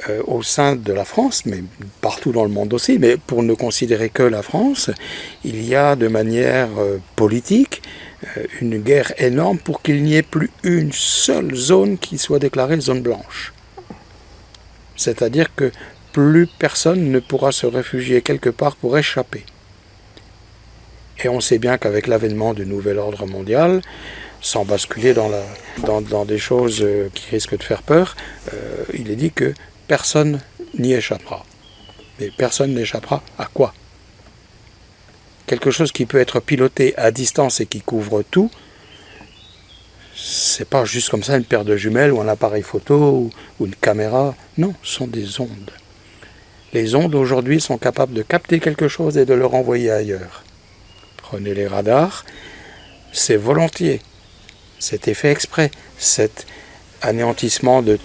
euh, 0.09 0.23
au 0.27 0.43
sein 0.43 0.77
de 0.77 0.93
la 0.93 1.05
France, 1.05 1.47
mais 1.47 1.63
partout 2.01 2.33
dans 2.33 2.45
le 2.45 2.51
monde 2.51 2.75
aussi. 2.75 2.99
Mais 2.99 3.17
pour 3.17 3.43
ne 3.43 3.55
considérer 3.55 4.09
que 4.09 4.23
la 4.23 4.43
France, 4.43 4.91
il 5.45 5.65
y 5.65 5.75
a 5.75 5.97
de 5.97 6.09
manière 6.09 6.69
euh, 6.79 6.99
politique 7.17 7.83
euh, 8.37 8.47
une 8.61 8.79
guerre 8.79 9.13
énorme 9.19 9.59
pour 9.59 9.83
qu'il 9.83 10.03
n'y 10.03 10.17
ait 10.17 10.23
plus 10.23 10.51
une 10.63 10.93
seule 10.93 11.55
zone 11.55 11.97
qui 11.97 12.19
soit 12.19 12.39
déclarée 12.39 12.81
zone 12.81 13.03
blanche. 13.03 13.53
C'est-à-dire 14.97 15.55
que 15.55 15.71
plus 16.13 16.47
personne 16.59 17.11
ne 17.11 17.21
pourra 17.21 17.53
se 17.53 17.67
réfugier 17.67 18.21
quelque 18.21 18.51
part 18.51 18.77
pour 18.77 18.99
échapper. 18.99 19.45
Et 21.23 21.29
on 21.29 21.41
sait 21.41 21.59
bien 21.59 21.79
qu'avec 21.79 22.07
l'avènement 22.07 22.55
du 22.55 22.67
nouvel 22.67 22.99
ordre 22.99 23.27
mondial, 23.27 23.81
sans 24.41 24.65
basculer 24.65 25.15
dans, 25.15 26.25
des 26.25 26.39
choses 26.39 26.83
euh, 26.83 27.11
qui 27.15 27.31
risquent 27.31 27.59
de 27.59 27.63
faire 27.63 27.83
peur, 27.83 28.17
euh, 28.53 28.85
il 28.95 29.11
est 29.11 29.17
dit 29.17 29.33
que 29.33 29.55
personne 29.87 30.41
n'y 30.79 30.93
échappera. 30.93 31.45
Mais 32.19 32.31
personne 32.37 32.75
n'échappera 32.75 33.23
à 33.39 33.47
quoi? 33.47 33.75
Quelque 35.47 35.71
chose 35.71 35.93
qui 35.93 36.07
peut 36.07 36.21
être 36.21 36.41
piloté 36.41 36.95
à 36.97 37.11
distance 37.11 37.61
et 37.61 37.67
qui 37.67 37.81
couvre 37.81 38.23
tout, 38.23 38.51
c'est 40.15 40.69
pas 40.69 40.85
juste 40.85 41.09
comme 41.09 41.23
ça 41.23 41.37
une 41.37 41.45
paire 41.45 41.65
de 41.65 41.77
jumelles 41.77 42.13
ou 42.13 42.21
un 42.21 42.29
appareil 42.29 42.63
photo 42.63 43.31
ou 43.59 43.65
une 43.67 43.75
caméra. 43.75 44.35
Non, 44.59 44.75
ce 44.83 44.95
sont 44.95 45.07
des 45.07 45.41
ondes. 45.41 45.71
Les 46.73 46.95
ondes 46.95 47.15
aujourd'hui 47.15 47.61
sont 47.61 47.79
capables 47.79 48.13
de 48.13 48.23
capter 48.23 48.61
quelque 48.61 48.87
chose 48.87 49.19
et 49.19 49.25
de 49.25 49.35
le 49.35 49.47
renvoyer 49.47 49.91
ailleurs. 49.91 50.45
Prenez 51.17 51.55
les 51.55 51.67
radars, 51.67 52.25
c'est 53.13 53.37
volontiers 53.37 54.01
c'était 54.81 55.15
fait 55.15 55.31
exprès, 55.31 55.71
cet 55.99 56.47
anéantissement 57.03 57.83
de 57.83 57.99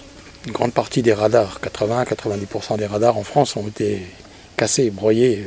grande 0.46 0.72
partie 0.72 1.02
des 1.02 1.12
radars. 1.12 1.58
80-90% 1.60 2.78
des 2.78 2.86
radars 2.86 3.16
en 3.16 3.24
France 3.24 3.56
ont 3.56 3.66
été 3.66 4.02
cassés, 4.56 4.90
broyés, 4.90 5.44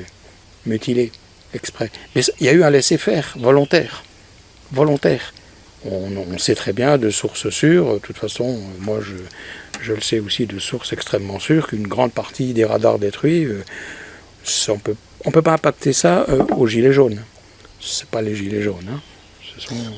mutilés, 0.65 1.11
exprès. 1.53 1.91
Mais 2.15 2.21
il 2.39 2.45
y 2.45 2.49
a 2.49 2.53
eu 2.53 2.63
un 2.63 2.69
laisser-faire 2.69 3.35
volontaire. 3.39 4.03
Volontaire. 4.71 5.33
On, 5.85 6.37
sait 6.37 6.55
très 6.55 6.73
bien 6.73 6.97
de 6.97 7.09
sources 7.09 7.49
sûres, 7.49 7.93
de 7.93 7.99
toute 7.99 8.17
façon, 8.17 8.59
moi 8.79 8.99
je, 9.81 9.93
le 9.93 10.01
sais 10.01 10.19
aussi 10.19 10.45
de 10.45 10.59
sources 10.59 10.91
extrêmement 10.91 11.39
sûres, 11.39 11.67
qu'une 11.67 11.87
grande 11.87 12.11
partie 12.11 12.53
des 12.53 12.65
radars 12.65 12.99
détruits, 12.99 13.45
euh, 13.45 13.63
on 14.67 14.77
peut, 14.77 14.95
ne 15.25 15.31
peut 15.31 15.41
pas 15.41 15.53
impacter 15.53 15.93
ça 15.93 16.25
euh, 16.27 16.43
aux 16.57 16.67
gilets 16.67 16.91
jaunes. 16.91 17.21
Ce 17.79 18.03
pas 18.05 18.21
les 18.21 18.35
gilets 18.35 18.61
jaunes. 18.61 18.89
Hein. 18.91 18.99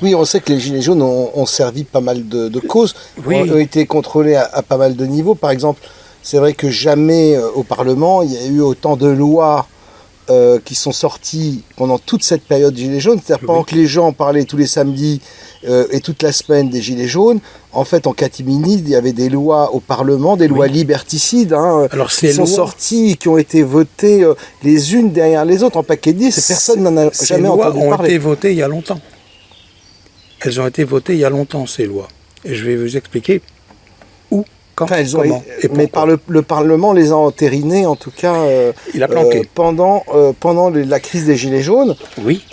Oui, 0.01 0.15
on 0.15 0.25
sait 0.25 0.39
que 0.39 0.51
les 0.51 0.59
Gilets 0.59 0.81
jaunes 0.81 1.01
ont, 1.01 1.45
servi 1.45 1.83
pas 1.83 2.01
mal 2.01 2.27
de, 2.27 2.59
causes, 2.59 2.95
ont, 3.25 3.57
été 3.57 3.85
contrôlés 3.85 4.35
à, 4.35 4.61
pas 4.61 4.77
mal 4.77 4.95
de 4.95 5.05
niveaux. 5.05 5.35
Par 5.35 5.51
exemple, 5.51 5.81
c'est 6.23 6.37
vrai 6.37 6.53
que 6.53 6.69
jamais 6.69 7.35
euh, 7.35 7.49
au 7.55 7.63
Parlement, 7.63 8.21
il 8.21 8.33
y 8.33 8.37
a 8.37 8.45
eu 8.45 8.61
autant 8.61 8.95
de 8.95 9.07
lois 9.07 9.67
euh, 10.29 10.59
qui 10.63 10.75
sont 10.75 10.91
sorties 10.91 11.63
pendant 11.75 11.97
toute 11.97 12.23
cette 12.23 12.43
période 12.43 12.77
Gilets 12.77 12.99
jaunes. 12.99 13.19
C'est-à-dire 13.23 13.45
pendant 13.45 13.63
que 13.63 13.75
les 13.75 13.87
gens 13.87 14.13
parlaient 14.13 14.45
tous 14.45 14.55
les 14.55 14.67
samedis 14.67 15.19
euh, 15.67 15.87
et 15.91 15.99
toute 15.99 16.21
la 16.21 16.31
semaine 16.31 16.69
des 16.69 16.81
Gilets 16.81 17.07
jaunes, 17.07 17.39
en 17.73 17.85
fait, 17.85 18.05
en 18.05 18.13
catimini, 18.13 18.75
il 18.75 18.89
y 18.89 18.95
avait 18.95 19.13
des 19.13 19.29
lois 19.29 19.73
au 19.73 19.79
Parlement, 19.79 20.37
des 20.37 20.47
lois 20.47 20.67
liberticides, 20.67 21.53
hein, 21.53 21.87
qui 22.07 22.31
sont 22.33 22.45
sorties, 22.45 23.17
qui 23.17 23.29
ont 23.29 23.37
été 23.37 23.63
votées 23.63 24.25
les 24.63 24.93
unes 24.93 25.11
derrière 25.11 25.43
les 25.43 25.63
autres 25.63 25.77
en 25.77 25.83
paquet 25.83 26.13
de 26.13 26.19
10, 26.19 26.37
et 26.37 26.41
personne 26.47 26.83
n'en 26.83 26.97
a 26.97 27.09
jamais 27.11 27.47
entendu 27.47 27.79
parler. 27.79 27.89
ont 27.89 28.03
été 28.03 28.17
votées 28.17 28.51
il 28.51 28.57
y 28.57 28.63
a 28.63 28.67
longtemps. 28.67 28.99
Elles 30.43 30.59
ont 30.59 30.67
été 30.67 30.83
votées 30.83 31.13
il 31.13 31.19
y 31.19 31.25
a 31.25 31.29
longtemps, 31.29 31.65
ces 31.67 31.85
lois. 31.85 32.07
Et 32.43 32.55
je 32.55 32.65
vais 32.65 32.75
vous 32.75 32.97
expliquer 32.97 33.41
où, 34.31 34.43
quand, 34.73 34.87
elles 34.87 35.15
ont 35.15 35.21
comment. 35.21 35.43
mais 35.75 35.85
par 35.85 36.07
le, 36.07 36.17
Parlement 36.41 36.93
les 36.93 37.11
a 37.11 37.15
entérinées, 37.15 37.85
en 37.85 37.95
tout 37.95 38.09
cas. 38.09 38.33
Euh, 38.35 38.71
il 38.95 39.03
a 39.03 39.07
planqué. 39.07 39.39
Euh, 39.39 39.43
pendant 39.53 40.03
euh, 40.15 40.31
pendant 40.39 40.71
la 40.71 40.99
crise 40.99 41.25
des 41.25 41.35
Gilets 41.35 41.61
jaunes, 41.61 41.95
oui. 42.23 42.43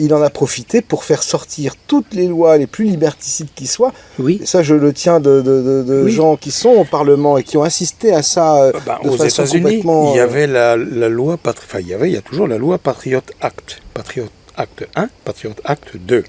il 0.00 0.14
en 0.14 0.22
a 0.22 0.30
profité 0.30 0.80
pour 0.80 1.04
faire 1.04 1.22
sortir 1.22 1.74
toutes 1.86 2.14
les 2.14 2.28
lois 2.28 2.56
les 2.56 2.66
plus 2.66 2.86
liberticides 2.86 3.48
qui 3.54 3.66
soient. 3.66 3.92
Oui. 4.18 4.40
ça, 4.44 4.62
je 4.62 4.74
le 4.74 4.92
tiens 4.94 5.20
de, 5.20 6.08
gens 6.08 6.36
qui 6.36 6.50
sont 6.50 6.70
au 6.70 6.84
Parlement 6.84 7.36
et 7.36 7.42
qui 7.42 7.58
ont 7.58 7.62
assisté 7.62 8.14
à 8.14 8.22
ça. 8.22 8.72
Ben, 8.86 8.96
aux 9.04 9.16
États-Unis, 9.16 9.82
il 9.84 10.16
y 10.16 10.20
avait 10.20 10.46
la, 10.46 10.76
loi. 10.76 11.36
Enfin, 11.44 11.80
il 11.80 11.88
y 11.88 11.94
avait, 11.94 12.08
il 12.08 12.14
y 12.14 12.18
a 12.18 12.22
toujours 12.22 12.46
la 12.46 12.56
loi 12.56 12.78
Patriot 12.78 13.20
Act. 13.42 13.82
Patriot 13.92 14.28
Act 14.56 14.86
1, 14.96 15.08
Patriot 15.24 15.54
Act 15.64 15.96
2. 15.96 16.24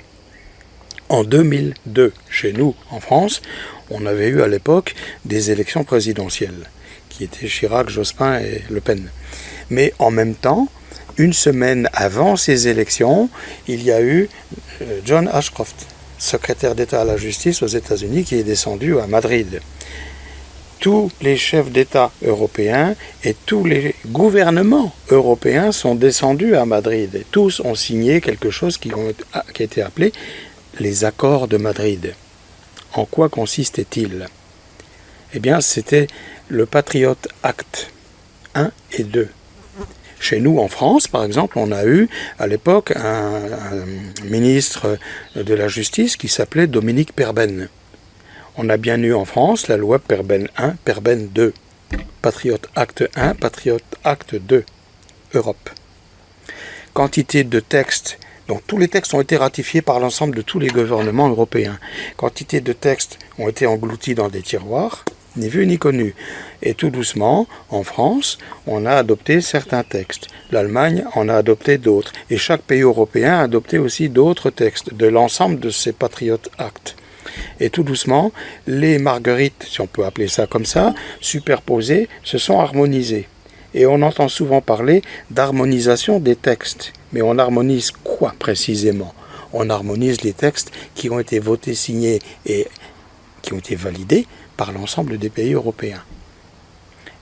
En 1.10 1.24
2002, 1.24 2.14
chez 2.30 2.54
nous, 2.54 2.76
en 2.92 3.00
France, 3.00 3.42
on 3.90 4.06
avait 4.06 4.28
eu 4.28 4.44
à 4.44 4.48
l'époque 4.48 4.94
des 5.26 5.50
élections 5.50 5.84
présidentielles, 5.84 6.70
qui 7.10 7.24
étaient 7.24 7.48
Chirac, 7.48 7.90
Jospin 7.90 8.40
et 8.40 8.62
Le 8.70 8.80
Pen. 8.80 9.10
Mais 9.72 9.92
en 9.98 10.12
même 10.12 10.36
temps, 10.36 10.68
une 11.18 11.34
semaine 11.34 11.90
avant 11.94 12.36
ces 12.36 12.68
élections, 12.68 13.28
il 13.68 13.84
y 13.84 13.92
a 13.92 14.02
eu 14.04 14.30
euh, 14.84 15.00
John 15.04 15.28
Ashcroft, 15.34 15.88
secrétaire 16.20 16.76
d'État 16.76 17.02
à 17.02 17.06
la 17.06 17.18
justice 17.18 17.64
aux 17.64 17.68
États-Unis, 17.68 18.24
qui 18.24 18.36
est 18.36 18.44
descendu 18.44 19.00
à 19.00 19.08
Madrid. 19.08 19.62
Tous 20.80 21.12
les 21.22 21.36
chefs 21.36 21.72
d'État 21.72 22.12
européens 22.24 22.96
et 23.26 23.36
tous 23.46 23.66
les 23.66 23.96
gouvernements 24.08 24.94
européens 25.10 25.74
sont 25.74 25.96
descendus 25.96 26.56
à 26.56 26.66
Madrid. 26.66 27.26
Tous 27.32 27.60
ont 27.62 27.76
signé 27.76 28.22
quelque 28.22 28.50
chose 28.50 28.78
qui, 28.78 28.90
a 29.34 29.44
été 29.60 29.82
appelé 29.82 30.14
les 30.80 31.06
accords 31.06 31.48
de 31.48 31.58
Madrid. 31.58 32.14
En 32.94 33.06
quoi 33.06 33.30
consistait-il 33.30 34.28
Eh 35.34 35.40
bien, 35.40 35.62
c'était 35.62 36.08
le 36.48 36.66
Patriot 36.66 37.18
Act 37.44 37.92
1 38.56 38.72
et 38.94 39.04
2. 39.04 39.30
Chez 40.20 40.40
nous, 40.40 40.60
en 40.60 40.68
France, 40.68 41.08
par 41.08 41.24
exemple, 41.24 41.58
on 41.58 41.72
a 41.72 41.86
eu 41.86 42.10
à 42.40 42.48
l'époque 42.48 42.92
un, 42.96 43.42
ministre 44.26 44.98
de 45.36 45.54
la 45.54 45.68
Justice 45.68 46.18
qui 46.18 46.28
s'appelait 46.28 46.68
Dominique 46.68 47.14
Perben. 47.14 47.70
On 48.58 48.70
a 48.70 48.78
bien 48.78 49.02
eu 49.02 49.14
en 49.14 49.24
France 49.24 49.68
la 49.70 49.78
loi 49.78 50.00
Perben 50.00 50.50
1, 50.58 50.72
Perben 50.84 51.30
2. 51.30 51.54
Patriot 52.22 52.60
Act 52.76 53.10
1, 53.16 53.36
Patriot 53.36 53.80
Act 54.04 54.36
2. 54.36 54.66
Europe. 55.34 55.70
Quantité 56.94 57.44
de 57.44 57.60
textes 57.60 58.20
donc 58.50 58.64
tous 58.66 58.80
les 58.80 58.88
textes 58.88 59.14
ont 59.14 59.22
été 59.22 59.38
ratifiés 59.38 59.84
par 59.84 60.00
l'ensemble 60.00 60.36
de 60.36 60.42
tous 60.42 60.58
les 60.58 60.70
gouvernements 60.70 61.30
européens. 61.30 61.78
Quantité 62.18 62.62
de 62.62 62.74
textes 62.74 63.20
ont 63.38 63.48
été 63.48 63.68
engloutis 63.68 64.16
dans 64.16 64.28
des 64.28 64.42
tiroirs, 64.42 65.06
ni 65.38 65.50
vu 65.50 65.68
ni 65.68 65.78
connu. 65.78 66.16
Et 66.64 66.74
tout 66.74 66.90
doucement, 66.90 67.48
en 67.70 67.84
France, 67.84 68.40
on 68.66 68.88
a 68.88 68.94
adopté 68.94 69.42
certains 69.42 69.84
textes. 69.84 70.30
L'Allemagne 70.52 71.06
en 71.14 71.30
a 71.30 71.36
adopté 71.36 71.78
d'autres. 71.78 72.12
Et 72.32 72.38
chaque 72.38 72.64
pays 72.64 72.82
européen 72.82 73.36
a 73.36 73.44
adopté 73.44 73.78
aussi 73.78 74.10
d'autres 74.10 74.50
textes 74.50 74.96
de 74.96 75.06
l'ensemble 75.06 75.60
de 75.60 75.70
ces 75.70 75.92
Patriot 75.92 76.42
Acts. 76.58 76.96
Et 77.60 77.70
tout 77.70 77.84
doucement, 77.84 78.32
les 78.66 78.98
marguerites, 78.98 79.68
si 79.70 79.80
on 79.80 79.88
peut 79.88 80.06
appeler 80.06 80.28
ça 80.28 80.48
comme 80.48 80.66
ça, 80.66 80.96
superposées, 81.22 82.10
se 82.24 82.40
sont 82.40 82.60
harmonisées. 82.60 83.28
Et 83.74 83.86
on 83.86 84.02
entend 84.02 84.30
souvent 84.30 84.62
parler 84.62 85.02
d'harmonisation 85.30 86.20
des 86.20 86.36
textes. 86.36 86.94
Mais 87.14 87.22
on 87.22 87.38
harmonise 87.38 87.92
quoi 87.92 88.34
précisément? 88.40 89.14
On 89.54 89.70
harmonise 89.70 90.22
les 90.22 90.34
textes 90.34 90.72
qui 90.96 91.10
ont 91.10 91.20
été 91.20 91.40
votés, 91.40 91.74
signés 91.74 92.20
et 92.46 92.68
qui 93.42 93.54
ont 93.54 93.60
été 93.60 93.76
validés 93.76 94.28
par 94.58 94.72
l'ensemble 94.72 95.18
des 95.18 95.30
pays 95.30 95.54
européens. 95.54 96.04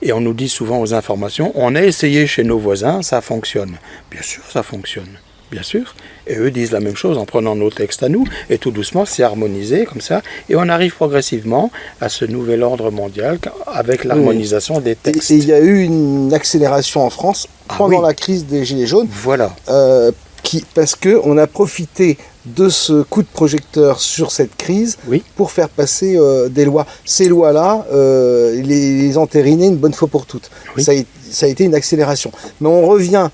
Et 0.02 0.12
on 0.14 0.22
nous 0.22 0.34
dit 0.34 0.50
souvent 0.50 0.80
aux 0.80 0.94
informations, 0.94 1.52
on 1.56 1.76
a 1.76 1.82
essayé 1.82 2.28
chez 2.28 2.44
nos 2.44 2.60
voisins, 2.60 3.02
ça 3.02 3.22
fonctionne. 3.22 3.78
Bien 4.12 4.22
sûr, 4.22 4.44
ça 4.50 4.62
fonctionne. 4.64 5.20
Bien 5.52 5.64
sûr. 5.64 5.96
Et 6.28 6.36
eux 6.36 6.52
disent 6.52 6.72
la 6.72 6.82
même 6.82 6.96
chose 6.98 7.18
en 7.18 7.26
prenant 7.26 7.56
nos 7.56 7.70
textes 7.70 8.04
à 8.04 8.10
nous. 8.10 8.26
Et 8.50 8.58
tout 8.58 8.72
doucement, 8.72 9.06
c'est 9.06 9.24
harmonisé 9.24 9.86
comme 9.86 10.02
ça. 10.02 10.22
Et 10.50 10.56
on 10.58 10.68
arrive 10.68 10.94
progressivement 10.96 11.72
à 12.02 12.10
ce 12.10 12.26
nouvel 12.26 12.64
ordre 12.64 12.92
mondial 12.92 13.40
avec 13.66 14.04
l'harmonisation 14.04 14.82
des 14.82 14.96
textes. 14.96 15.32
Et 15.32 15.36
il 15.36 15.46
y 15.46 15.54
a 15.54 15.60
eu 15.60 15.84
une 15.84 16.34
accélération 16.34 17.06
en 17.06 17.10
France 17.10 17.48
Ah 17.70 17.76
pendant 17.78 18.00
oui. 18.02 18.06
la 18.08 18.14
crise 18.14 18.46
des 18.46 18.66
Gilets 18.66 18.88
jaunes. 18.88 19.08
Voilà. 19.10 19.56
euh, 19.70 20.12
qui, 20.44 20.64
parce 20.76 20.96
qu'on 20.96 21.38
a 21.38 21.48
profité 21.48 22.18
de 22.46 22.70
ce 22.70 23.02
coup 23.04 23.22
de 23.22 23.28
projecteur 23.28 24.00
sur 24.00 24.32
cette 24.32 24.56
crise 24.56 24.98
Oui. 25.08 25.24
pour 25.36 25.52
faire 25.52 25.68
passer 25.68 26.16
euh, 26.18 26.48
des 26.48 26.64
lois. 26.66 26.86
Ces 27.04 27.28
lois-là, 27.28 27.86
euh, 27.92 28.62
les, 28.62 29.02
les 29.02 29.18
entériner 29.18 29.68
une 29.68 29.76
bonne 29.78 29.94
fois 29.94 30.08
pour 30.08 30.26
toutes. 30.26 30.50
Oui. 30.78 30.84
Ça, 30.84 30.92
a, 30.94 30.96
ça 31.30 31.46
a 31.48 31.50
été 31.50 31.64
une 31.66 31.76
accélération. 31.76 32.32
Mais 32.62 32.68
on 32.70 32.86
revient 32.88 33.30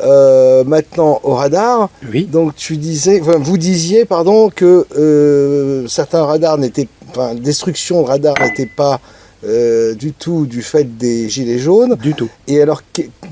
euh, 0.00 0.64
maintenant 0.64 1.20
au 1.22 1.34
radar. 1.34 1.90
Oui. 2.10 2.24
Donc 2.24 2.56
tu 2.56 2.76
disais, 2.76 3.20
enfin, 3.20 3.38
vous 3.38 3.58
disiez, 3.58 4.04
pardon, 4.04 4.50
que 4.50 4.86
euh, 4.96 5.86
certains 5.86 6.24
radars 6.24 6.58
n'étaient, 6.58 6.88
enfin, 7.10 7.34
destruction 7.34 8.02
de 8.02 8.08
radars 8.08 8.34
n'était 8.40 8.70
pas 8.74 9.00
euh, 9.44 9.94
du 9.94 10.12
tout 10.12 10.46
du 10.46 10.62
fait 10.62 10.96
des 10.96 11.28
gilets 11.28 11.58
jaunes. 11.58 11.96
Du 11.96 12.14
tout. 12.14 12.30
Et 12.48 12.62
alors, 12.62 12.82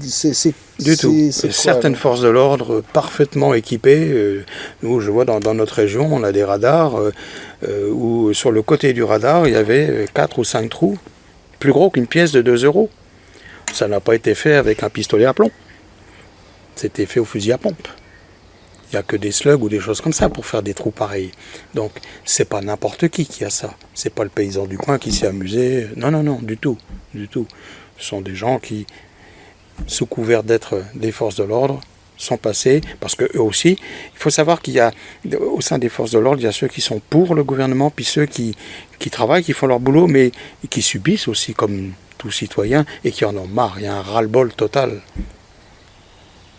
c'est 0.03 0.55
Du 0.79 0.97
tout. 0.97 1.13
quoi, 1.13 1.51
Certaines 1.51 1.97
forces 1.97 2.21
de 2.21 2.29
l'ordre 2.29 2.83
parfaitement 2.93 3.55
équipées. 3.55 4.43
nous, 4.83 5.01
je 5.01 5.11
vois 5.11 5.25
dans, 5.25 5.41
dans 5.41 5.55
notre 5.55 5.75
région, 5.75 6.09
on 6.13 6.23
a 6.23 6.33
des 6.33 6.45
radars 6.45 6.95
où 7.93 8.33
sur 8.35 8.51
le 8.51 8.63
côté 8.63 8.93
du 8.93 9.03
radar, 9.03 9.47
il 9.47 9.55
y 9.55 9.57
avait 9.57 10.07
4 10.13 10.39
ou 10.41 10.45
5 10.45 10.69
trous, 10.69 10.99
plus 11.59 11.73
gros 11.73 11.91
qu'une 11.91 12.07
pièce 12.07 12.33
de 12.33 12.43
2 12.43 12.65
euros. 12.65 12.91
Ça 13.73 13.89
n'a 13.89 14.01
pas 14.01 14.15
été 14.15 14.35
fait 14.35 14.55
avec 14.55 14.83
un 14.83 14.89
pistolet 14.91 15.25
à 15.27 15.33
plomb. 15.33 15.51
C'était 16.81 17.05
fait 17.05 17.21
au 17.21 17.27
fusil 17.27 17.53
à 17.53 17.59
pompe. 17.59 17.89
Il 18.89 18.95
n'y 18.95 18.99
a 18.99 19.03
que 19.03 19.15
des 19.15 19.33
slugs 19.33 19.63
ou 19.63 19.69
des 19.69 19.81
choses 19.81 20.01
comme 20.01 20.15
ça 20.15 20.31
pour 20.31 20.47
faire 20.47 20.63
des 20.63 20.73
trous 20.73 20.93
pareils. 20.93 21.31
Donc, 21.75 21.93
c'est 22.25 22.49
pas 22.49 22.63
n'importe 22.63 23.09
qui 23.09 23.27
qui 23.27 23.45
a 23.45 23.51
ça. 23.51 23.75
C'est 23.93 24.09
pas 24.09 24.25
le 24.25 24.31
paysan 24.31 24.65
du 24.65 24.79
coin 24.79 24.99
qui 24.99 25.13
s'est 25.13 25.27
amusé. 25.27 25.89
Non, 25.97 26.11
non, 26.11 26.23
non, 26.23 26.39
du 26.41 26.57
tout. 26.57 26.79
Du 27.13 27.29
tout. 27.29 27.47
Ce 27.99 28.07
sont 28.07 28.23
des 28.23 28.35
gens 28.35 28.59
qui, 28.59 28.87
sous 29.87 30.07
couvert 30.07 30.43
d'être 30.43 30.83
des 30.95 31.13
forces 31.13 31.35
de 31.35 31.45
l'ordre, 31.45 31.83
sont 32.17 32.39
passés, 32.39 32.81
parce 32.99 33.15
que 33.15 33.25
eux 33.37 33.43
aussi, 33.43 33.73
il 34.15 34.19
faut 34.19 34.31
savoir 34.31 34.63
qu'il 34.63 34.73
y 34.73 34.81
a, 34.81 34.91
au 35.39 35.61
sein 35.61 35.77
des 35.77 35.91
forces 35.91 36.13
de 36.13 36.19
l'ordre, 36.19 36.41
il 36.41 36.45
y 36.45 36.49
a 36.49 36.53
ceux 36.53 36.69
qui 36.69 36.81
sont 36.81 37.03
pour 37.11 37.35
le 37.35 37.45
gouvernement, 37.45 37.91
puis 37.91 38.07
ceux 38.07 38.25
qui, 38.25 38.57
qui 38.99 39.11
travaillent, 39.11 39.45
qui 39.45 39.53
font 39.53 39.67
leur 39.67 39.81
boulot, 39.81 40.07
mais 40.07 40.33
qui 40.71 40.81
subissent 40.81 41.29
aussi, 41.29 41.53
comme 41.53 41.93
tout 42.17 42.31
citoyen, 42.31 42.87
et 43.05 43.11
qui 43.11 43.27
en 43.27 43.37
ont 43.37 43.47
marre. 43.47 43.75
Il 43.77 43.85
y 43.85 43.87
a 43.87 43.97
un 43.97 44.03
ras-le-bol 44.03 44.55
total. 44.55 45.03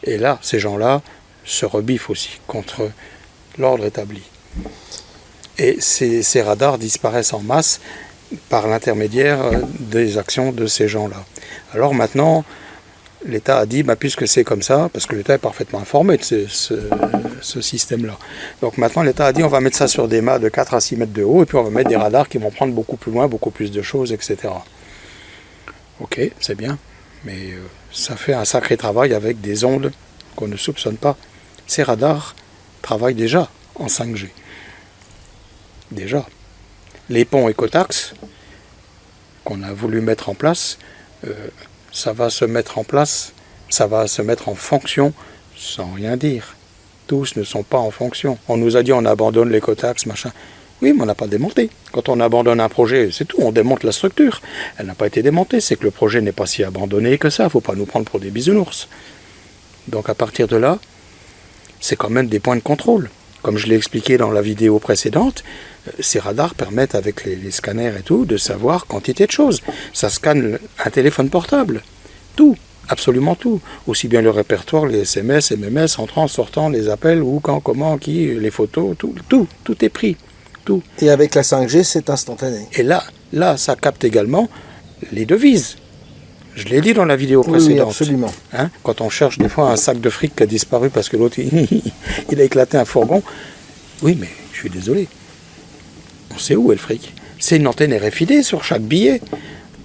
Et 0.04 0.18
là, 0.18 0.40
ces 0.42 0.60
gens-là 0.60 1.02
se 1.46 1.66
rebiffent 1.66 2.10
aussi 2.10 2.40
contre 2.48 2.90
l'ordre 3.58 3.86
établi. 3.86 4.22
Et 5.58 5.78
ces, 5.80 6.42
radars 6.42 6.78
disparaissent 6.78 7.34
en 7.34 7.40
masse 7.40 7.82
par 8.50 8.68
l'intermédiaire 8.68 9.40
des 9.80 10.18
actions 10.18 10.52
de 10.52 10.66
ces 10.66 10.88
gens-là. 10.88 11.24
Alors 11.74 11.94
maintenant, 11.94 12.44
l'État 13.26 13.60
a 13.60 13.66
dit, 13.66 13.84
bah, 13.84 13.96
puisque 13.96 14.28
c'est 14.28 14.44
comme 14.44 14.62
ça, 14.62 14.90
parce 14.92 15.06
que 15.06 15.16
l'État 15.16 15.36
est 15.36 15.40
parfaitement 15.40 15.80
informé 15.80 16.18
de 16.18 16.24
ce 16.24 17.62
système-là. 17.62 18.18
Donc 18.62 18.78
maintenant, 18.78 19.04
l'État 19.04 19.28
a 19.28 19.34
dit, 19.34 19.44
on 19.44 19.50
va 19.50 19.60
mettre 19.60 19.78
ça 19.78 19.88
sur 19.88 20.08
des 20.08 20.22
mâts 20.22 20.40
de 20.40 20.50
4 20.50 20.74
à 20.74 20.82
6 20.82 20.96
mètres 20.96 21.14
de 21.14 21.24
haut, 21.24 21.44
et 21.44 21.46
puis 21.46 21.58
on 21.58 21.64
va 21.64 21.70
mettre 21.70 21.90
des 21.90 21.96
radars 21.96 22.30
qui 22.30 22.38
vont 22.38 22.52
prendre 22.52 22.74
beaucoup 22.74 22.96
plus 22.96 23.12
loin, 23.12 23.28
beaucoup 23.28 23.52
plus 23.52 23.72
de 23.72 23.82
choses, 23.82 24.14
etc. 24.14 24.38
Ok, 26.00 26.20
c'est 26.40 26.56
bien, 26.56 26.80
mais 27.24 27.52
euh, 27.52 27.60
ça 27.91 28.15
fait 28.15 28.34
un 28.34 28.45
sacré 28.45 28.77
travail 28.77 29.13
avec 29.13 29.41
des 29.41 29.63
ondes 29.63 29.91
qu'on 30.36 30.47
ne 30.47 30.58
soupçonne 30.58 30.97
pas. 30.97 31.17
Ces 31.67 31.84
radars 31.84 32.36
travaillent 32.82 33.15
déjà 33.15 33.49
en 33.75 33.88
5G. 33.88 34.30
Déjà. 35.91 36.25
Les 37.10 37.25
ponts 37.25 37.49
écotax 37.49 38.13
qu'on 39.43 39.63
a 39.63 39.73
voulu 39.73 40.01
mettre 40.01 40.30
en 40.30 40.36
place, 40.36 40.77
euh, 41.27 41.34
ça 41.91 42.13
va 42.13 42.30
se 42.30 42.45
mettre 42.45 42.77
en 42.77 42.84
place, 42.84 43.34
ça 43.69 43.88
va 43.88 44.08
se 44.08 44.21
mettre 44.21 44.49
en 44.49 44.56
fonction 44.56 45.13
sans 45.58 45.93
rien 45.93 46.15
dire. 46.15 46.56
Tous 47.08 47.36
ne 47.36 47.43
sont 47.43 47.63
pas 47.63 47.77
en 47.77 47.91
fonction. 47.91 48.38
On 48.47 48.58
nous 48.58 48.77
a 48.77 48.84
dit 48.84 48.93
on 48.93 49.06
abandonne 49.06 49.49
l'écotax, 49.49 50.06
machin. 50.06 50.32
Oui, 50.82 50.94
mais 50.94 51.04
on 51.04 51.06
n'a 51.06 51.15
pas 51.15 51.28
démonté. 51.28 51.70
Quand 51.91 52.10
on 52.10 52.20
abandonne 52.20 52.60
un 52.60 52.70
projet, 52.70 53.10
c'est 53.12 53.26
tout, 53.26 53.38
on 53.39 53.52
démonte 53.52 53.84
la 53.84 53.91
structure. 53.91 54.41
Elle 54.78 54.88
n'a 54.88 54.96
pas 54.96 55.08
été 55.08 55.22
démontée, 55.22 55.62
c'est 55.62 55.76
que 55.76 55.84
le 55.84 55.91
projet 55.91 56.22
n'est 56.22 56.32
pas 56.32 56.48
si 56.48 56.63
abandonné 56.63 57.20
que 57.20 57.30
ça. 57.30 57.44
Il 57.44 57.48
ne 57.48 57.52
faut 57.52 57.62
pas 57.62 57.76
nous 57.76 57.86
prendre 57.86 58.06
pour 58.06 58.20
des 58.20 58.32
bisounours. 58.32 58.88
Donc 59.88 60.10
à 60.10 60.15
partir 60.15 60.48
de 60.48 60.56
là, 60.56 60.80
c'est 61.80 61.96
quand 61.96 62.10
même 62.10 62.28
des 62.28 62.39
points 62.39 62.56
de 62.56 62.62
contrôle. 62.62 63.10
Comme 63.44 63.58
je 63.58 63.67
l'ai 63.67 63.76
expliqué 63.76 64.17
dans 64.17 64.32
la 64.32 64.41
vidéo 64.41 64.80
précédente, 64.80 65.44
euh, 65.88 65.91
ces 66.00 66.20
radars 66.20 66.56
permettent 66.56 66.96
avec 66.96 67.26
les, 67.26 67.52
scanners 67.52 67.94
et 68.00 68.04
tout 68.04 68.26
de 68.26 68.38
savoir 68.38 68.86
quantité 68.88 69.26
de 69.26 69.32
choses. 69.32 69.62
Ça 69.94 70.10
scanne 70.10 70.60
un 70.84 70.89
téléphone 70.89 71.30
portable. 71.30 71.82
Tout, 72.36 72.56
absolument 72.88 73.36
tout. 73.36 73.60
Aussi 73.88 74.08
bien 74.08 74.22
le 74.22 74.30
répertoire, 74.32 74.86
les 74.86 75.02
SMS, 75.02 75.52
MMS, 75.52 76.00
entrant, 76.00 76.28
sortant, 76.28 76.70
les 76.70 76.89
appels, 76.89 77.22
où, 77.22 77.39
quand, 77.39 77.60
comment, 77.60 77.98
qui, 77.98 78.28
les 78.28 78.52
photos, 78.52 78.96
tout, 78.98 79.15
tout, 79.28 79.48
tout 79.63 79.86
est 79.86 79.89
pris. 79.89 80.17
Et 81.00 81.10
avec 81.10 81.36
la 81.36 81.41
5G, 81.41 81.84
c'est 81.84 82.10
instantané. 82.10 82.67
Et 82.74 82.84
là, 82.84 83.04
là, 83.34 83.58
ça 83.58 83.76
capte 83.76 84.04
également 84.04 84.50
les 85.12 85.26
devises. 85.26 85.78
Je 86.56 86.65
l'ai 86.65 86.82
dit 86.82 86.93
dans 86.93 87.06
la 87.06 87.15
vidéo 87.15 87.43
précédente. 87.43 87.76
oui, 87.76 87.80
absolument. 87.80 88.34
Hein, 88.54 88.69
quand 88.84 89.02
on 89.02 89.10
cherche 89.10 89.38
des 89.38 89.47
fois 89.47 89.71
un 89.71 89.78
sac 89.78 90.02
de 90.02 90.10
fric 90.10 90.36
qui 90.36 90.43
a 90.43 90.45
disparu 90.45 90.89
parce 90.89 91.08
que 91.08 91.15
l'autre 91.15 91.39
il, 91.39 91.67
il 92.32 92.41
a 92.41 92.43
éclaté 92.43 92.78
un 92.78 92.86
fourgon. 92.86 93.24
Oui, 94.02 94.17
mais 94.19 94.30
je 94.52 94.60
suis 94.60 94.69
désolé. 94.69 95.08
On 96.34 96.38
sait 96.38 96.56
où 96.56 96.71
est 96.71 96.76
le 96.76 96.82
fric. 96.82 97.13
C'est 97.39 97.56
une 97.56 97.67
antenne 97.67 97.93
RFID 97.93 98.43
sur 98.43 98.63
chaque 98.63 98.82
billet. 98.82 99.21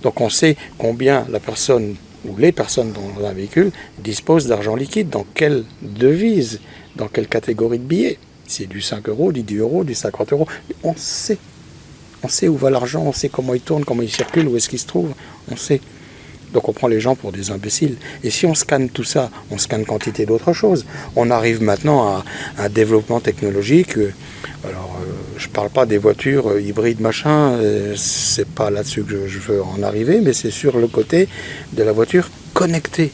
Donc 0.02 0.20
on 0.20 0.28
sait 0.28 0.56
combien 0.76 1.24
la 1.30 1.40
personne 1.40 1.94
ou 2.28 2.36
les 2.36 2.52
personnes 2.52 2.92
dans 2.92 3.24
un 3.24 3.32
véhicule 3.32 3.70
disposent 3.98 4.46
d'argent 4.46 4.74
liquide, 4.74 5.08
dans 5.08 5.24
quelle 5.34 5.64
devise, 5.82 6.60
dans 6.96 7.08
quelle 7.08 7.28
catégorie 7.28 7.78
de 7.78 7.84
billets. 7.84 8.18
C'est 8.46 8.66
du 8.66 8.80
5 8.80 9.08
euros, 9.08 9.32
du 9.32 9.42
10 9.42 9.56
euros, 9.58 9.84
du 9.84 9.94
50 9.94 10.32
euros. 10.32 10.46
On 10.82 10.94
sait. 10.96 11.38
On 12.22 12.28
sait 12.28 12.48
où 12.48 12.56
va 12.56 12.70
l'argent, 12.70 13.02
on 13.04 13.12
sait 13.12 13.28
comment 13.28 13.54
il 13.54 13.60
tourne, 13.60 13.84
comment 13.84 14.02
il 14.02 14.10
circule, 14.10 14.48
où 14.48 14.56
est-ce 14.56 14.68
qu'il 14.68 14.78
se 14.78 14.86
trouve. 14.86 15.12
On 15.50 15.56
sait. 15.56 15.80
Donc 16.52 16.68
on 16.68 16.72
prend 16.72 16.88
les 16.88 17.00
gens 17.00 17.14
pour 17.14 17.32
des 17.32 17.50
imbéciles. 17.50 17.96
Et 18.24 18.30
si 18.30 18.46
on 18.46 18.54
scanne 18.54 18.88
tout 18.88 19.04
ça, 19.04 19.30
on 19.50 19.58
scanne 19.58 19.84
quantité 19.84 20.26
d'autres 20.26 20.52
choses. 20.52 20.86
On 21.16 21.30
arrive 21.30 21.60
maintenant 21.62 22.06
à 22.08 22.24
un 22.58 22.68
développement 22.68 23.20
technologique. 23.20 23.98
euh, 23.98 24.12
Alors, 24.64 24.96
euh, 25.02 25.12
je 25.36 25.48
ne 25.48 25.52
parle 25.52 25.70
pas 25.70 25.84
des 25.86 25.98
voitures 25.98 26.48
euh, 26.52 26.60
hybrides, 26.62 27.00
machin, 27.00 27.50
euh, 27.58 27.94
c'est 27.96 28.48
pas 28.48 28.70
là-dessus 28.70 29.02
que 29.02 29.26
je 29.26 29.38
veux 29.38 29.62
en 29.62 29.82
arriver, 29.82 30.20
mais 30.22 30.32
c'est 30.32 30.50
sur 30.50 30.78
le 30.78 30.86
côté 30.86 31.28
de 31.74 31.82
la 31.82 31.92
voiture 31.92 32.30
connectée. 32.54 33.10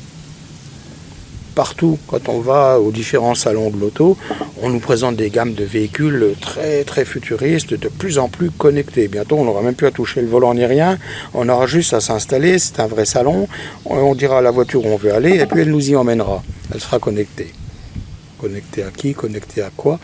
Partout, 1.54 1.98
quand 2.08 2.30
on 2.30 2.40
va 2.40 2.80
aux 2.80 2.90
différents 2.90 3.34
salons 3.34 3.68
de 3.68 3.76
l'auto, 3.78 4.16
on 4.62 4.70
nous 4.70 4.78
présente 4.80 5.16
des 5.16 5.28
gammes 5.28 5.52
de 5.52 5.64
véhicules 5.64 6.34
très 6.40 6.82
très 6.84 7.04
futuristes, 7.04 7.74
de 7.74 7.88
plus 7.88 8.18
en 8.18 8.28
plus 8.28 8.50
connectés. 8.50 9.06
Bientôt, 9.08 9.36
on 9.36 9.44
n'aura 9.44 9.60
même 9.60 9.74
plus 9.74 9.86
à 9.86 9.90
toucher 9.90 10.22
le 10.22 10.28
volant 10.28 10.54
ni 10.54 10.64
rien. 10.64 10.98
On 11.34 11.46
aura 11.50 11.66
juste 11.66 11.92
à 11.92 12.00
s'installer. 12.00 12.58
C'est 12.58 12.80
un 12.80 12.86
vrai 12.86 13.04
salon. 13.04 13.48
On- 13.84 14.14
dira 14.14 14.38
à 14.38 14.40
la 14.40 14.50
voiture 14.50 14.84
où 14.84 14.88
on 14.88 14.96
veut 14.96 15.12
aller 15.14 15.38
et 15.40 15.46
puis 15.46 15.60
elle 15.60 15.70
nous 15.70 15.90
y 15.90 15.96
emmènera. 15.96 16.42
Elle 16.72 16.80
sera 16.80 16.98
connectée. 16.98 17.52
Connectée 18.40 18.82
à 18.84 18.90
qui 18.90 19.12
Connectée 19.14 19.62
à 19.62 19.70
quoi? 19.76 19.98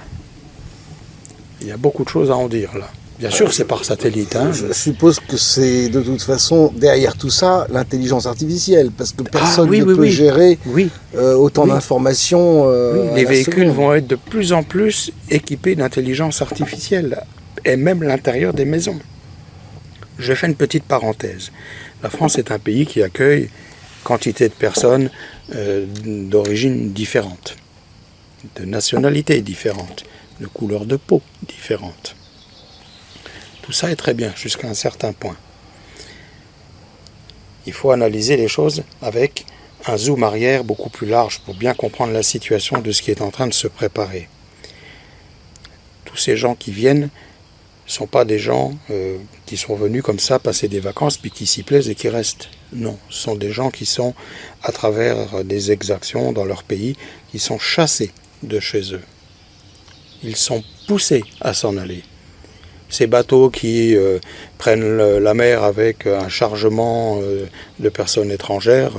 Il 1.63 1.67
y 1.69 1.73
a 1.73 1.77
beaucoup 1.77 2.05
de 2.05 2.09
choses 2.09 2.31
à 2.31 2.37
en 2.37 2.49
dire 2.49 2.77
là. 2.79 2.89
Bien 3.19 3.31
sûr, 3.31 3.53
c'est 3.53 3.65
par 3.65 3.85
satellite. 3.85 4.37
hein. 4.37 4.53
Je 4.53 4.73
suppose 4.73 5.19
que 5.19 5.37
c'est 5.37 5.89
de 5.89 6.01
toute 6.01 6.23
façon 6.23 6.73
derrière 6.77 7.17
tout 7.17 7.31
ça 7.31 7.67
l'intelligence 7.71 8.27
artificielle, 8.27 8.91
parce 8.97 9.11
que 9.13 9.23
personne 9.25 9.67
Ah 9.67 9.71
oui, 9.71 9.81
ne 9.81 9.85
oui, 9.87 9.95
peut 9.95 10.01
oui. 10.03 10.11
gérer 10.11 10.59
euh, 11.17 11.35
autant 11.35 11.67
d'informations. 11.67 12.65
euh, 12.71 13.15
les 13.17 13.25
véhicules 13.25 13.65
seconde. 13.65 13.75
vont 13.77 13.95
être 13.95 14.07
de 14.07 14.15
plus 14.15 14.53
en 14.53 14.63
plus 14.63 15.11
équipés 15.31 15.75
d'intelligence 15.75 16.43
artificielle, 16.43 17.21
et 17.65 17.77
même 17.77 18.05
l'intérieur 18.05 18.55
des 18.55 18.65
maisons. 18.65 18.99
Je 20.21 20.33
fais 20.35 20.47
une 20.47 20.55
petite 20.57 20.85
parenthèse. 20.85 21.51
La 22.05 22.11
France 22.11 22.39
est 22.39 22.53
un 22.53 22.59
pays 22.61 22.87
qui 22.87 23.03
accueille 23.03 23.51
quantité 24.05 24.49
de 24.49 24.55
personnes 24.55 25.11
euh, 25.57 25.87
d'origine 26.05 26.93
différente, 26.93 27.57
de 28.61 28.65
nationalités 28.65 29.41
différentes, 29.41 30.05
de 30.41 30.47
couleurs 30.47 30.87
de 30.87 30.95
peau 30.97 31.21
différentes. 31.49 32.15
Tout 33.69 33.75
ça 33.75 33.91
est 33.91 33.97
très 33.97 34.15
bien 34.15 34.33
jusqu'à 34.35 34.67
un 34.67 34.73
certain 34.73 35.13
point. 35.13 35.37
Il 37.67 37.75
faut 37.75 37.91
analyser 37.91 38.39
les 38.39 38.49
choses 38.49 38.83
avec 39.03 39.45
un 39.87 39.99
zoom 39.99 40.23
arrière 40.23 40.65
beaucoup 40.65 40.89
plus 40.89 41.07
large 41.07 41.41
pour 41.41 41.55
bien 41.55 41.75
comprendre 41.75 42.15
la 42.15 42.23
situation 42.23 42.81
de 42.81 42.91
ce 42.93 43.03
qui 43.03 43.11
est 43.11 43.21
en 43.21 43.31
train 43.31 43.47
de 43.47 43.53
se 43.53 43.69
préparer. 43.69 44.27
Tous 46.07 46.17
ces 46.17 46.35
gens 46.35 46.55
qui 46.55 46.73
viennent 46.73 47.11
ne 47.11 47.91
sont 47.93 48.07
pas 48.07 48.25
des 48.25 48.39
gens 48.39 48.73
euh, 48.89 49.19
qui 49.45 49.59
sont 49.59 49.77
venus 49.77 50.03
comme 50.03 50.19
ça 50.19 50.39
passer 50.39 50.69
des 50.69 50.81
vacances 50.81 51.19
puis 51.19 51.31
qui 51.31 51.47
s'y 51.47 51.63
plaisent 51.63 51.91
et 51.91 51.95
qui 51.95 52.09
restent. 52.09 52.49
Non, 52.73 52.99
ce 53.11 53.21
sont 53.21 53.35
des 53.35 53.53
gens 53.53 53.71
qui 53.71 53.85
sont, 53.85 54.15
à 54.63 54.73
travers 54.73 55.45
des 55.45 55.73
exactions 55.73 56.33
dans 56.33 56.47
leur 56.47 56.63
pays, 56.63 56.97
qui 57.31 57.39
sont 57.39 57.59
chassés 57.59 58.13
de 58.43 58.61
chez 58.61 58.95
eux. 58.95 59.05
Ils 60.23 60.37
sont 60.37 60.65
poussés 60.87 61.23
à 61.43 61.53
s'en 61.53 61.77
aller. 61.77 62.03
Ces 62.89 63.07
bateaux 63.07 63.51
qui 63.51 63.95
euh, 63.95 64.19
prennent 64.59 65.19
la 65.19 65.35
mer 65.35 65.63
avec 65.63 66.07
un 66.07 66.29
chargement 66.29 67.19
euh, 67.23 67.45
de 67.79 67.89
personnes 67.89 68.31
étrangères, 68.31 68.93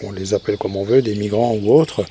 qu'on 0.00 0.12
les 0.12 0.34
appelle 0.34 0.58
comme 0.58 0.76
on 0.76 0.84
veut, 0.84 1.02
des 1.02 1.14
migrants 1.14 1.54
ou 1.54 1.72
autres, 1.72 2.04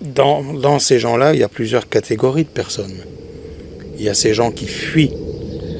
dans, 0.00 0.42
dans 0.42 0.78
ces 0.78 0.98
gens-là, 0.98 1.34
il 1.34 1.40
y 1.40 1.44
a 1.44 1.48
plusieurs 1.48 1.88
catégories 1.88 2.44
de 2.44 2.48
personnes. 2.48 2.98
Il 3.98 4.04
y 4.04 4.08
a 4.08 4.14
ces 4.14 4.34
gens 4.34 4.50
qui 4.50 4.66
fuient 4.66 5.12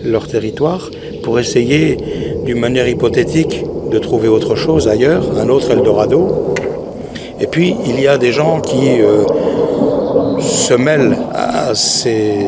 leur 0.04 0.26
territoire 0.28 0.90
pour 1.22 1.38
essayer, 1.38 1.96
d'une 2.44 2.60
manière 2.60 2.88
hypothétique, 2.88 3.64
de 3.90 3.98
trouver 3.98 4.28
autre 4.28 4.56
chose 4.56 4.88
ailleurs, 4.88 5.38
un 5.38 5.48
autre 5.48 5.70
Eldorado. 5.70 6.54
Et 7.40 7.46
puis, 7.46 7.74
il 7.86 8.00
y 8.00 8.08
a 8.08 8.18
des 8.18 8.32
gens 8.32 8.60
qui 8.60 9.00
euh, 9.00 9.24
se 10.40 10.74
mêlent 10.74 11.16
à 11.32 11.74
ces, 11.74 12.46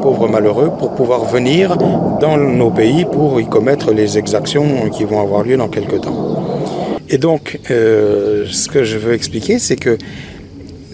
pauvres 0.00 0.28
malheureux 0.28 0.70
pour 0.78 0.94
pouvoir 0.94 1.24
venir 1.24 1.76
dans 2.20 2.36
nos 2.36 2.70
pays 2.70 3.04
pour 3.04 3.40
y 3.40 3.46
commettre 3.46 3.92
les 3.92 4.18
exactions 4.18 4.88
qui 4.90 5.04
vont 5.04 5.20
avoir 5.20 5.42
lieu 5.42 5.56
dans 5.56 5.68
quelques 5.68 6.00
temps. 6.00 6.44
Et 7.08 7.18
donc, 7.18 7.60
euh, 7.70 8.46
ce 8.50 8.68
que 8.68 8.84
je 8.84 8.96
veux 8.96 9.12
expliquer, 9.12 9.58
c'est 9.58 9.76
que 9.76 9.98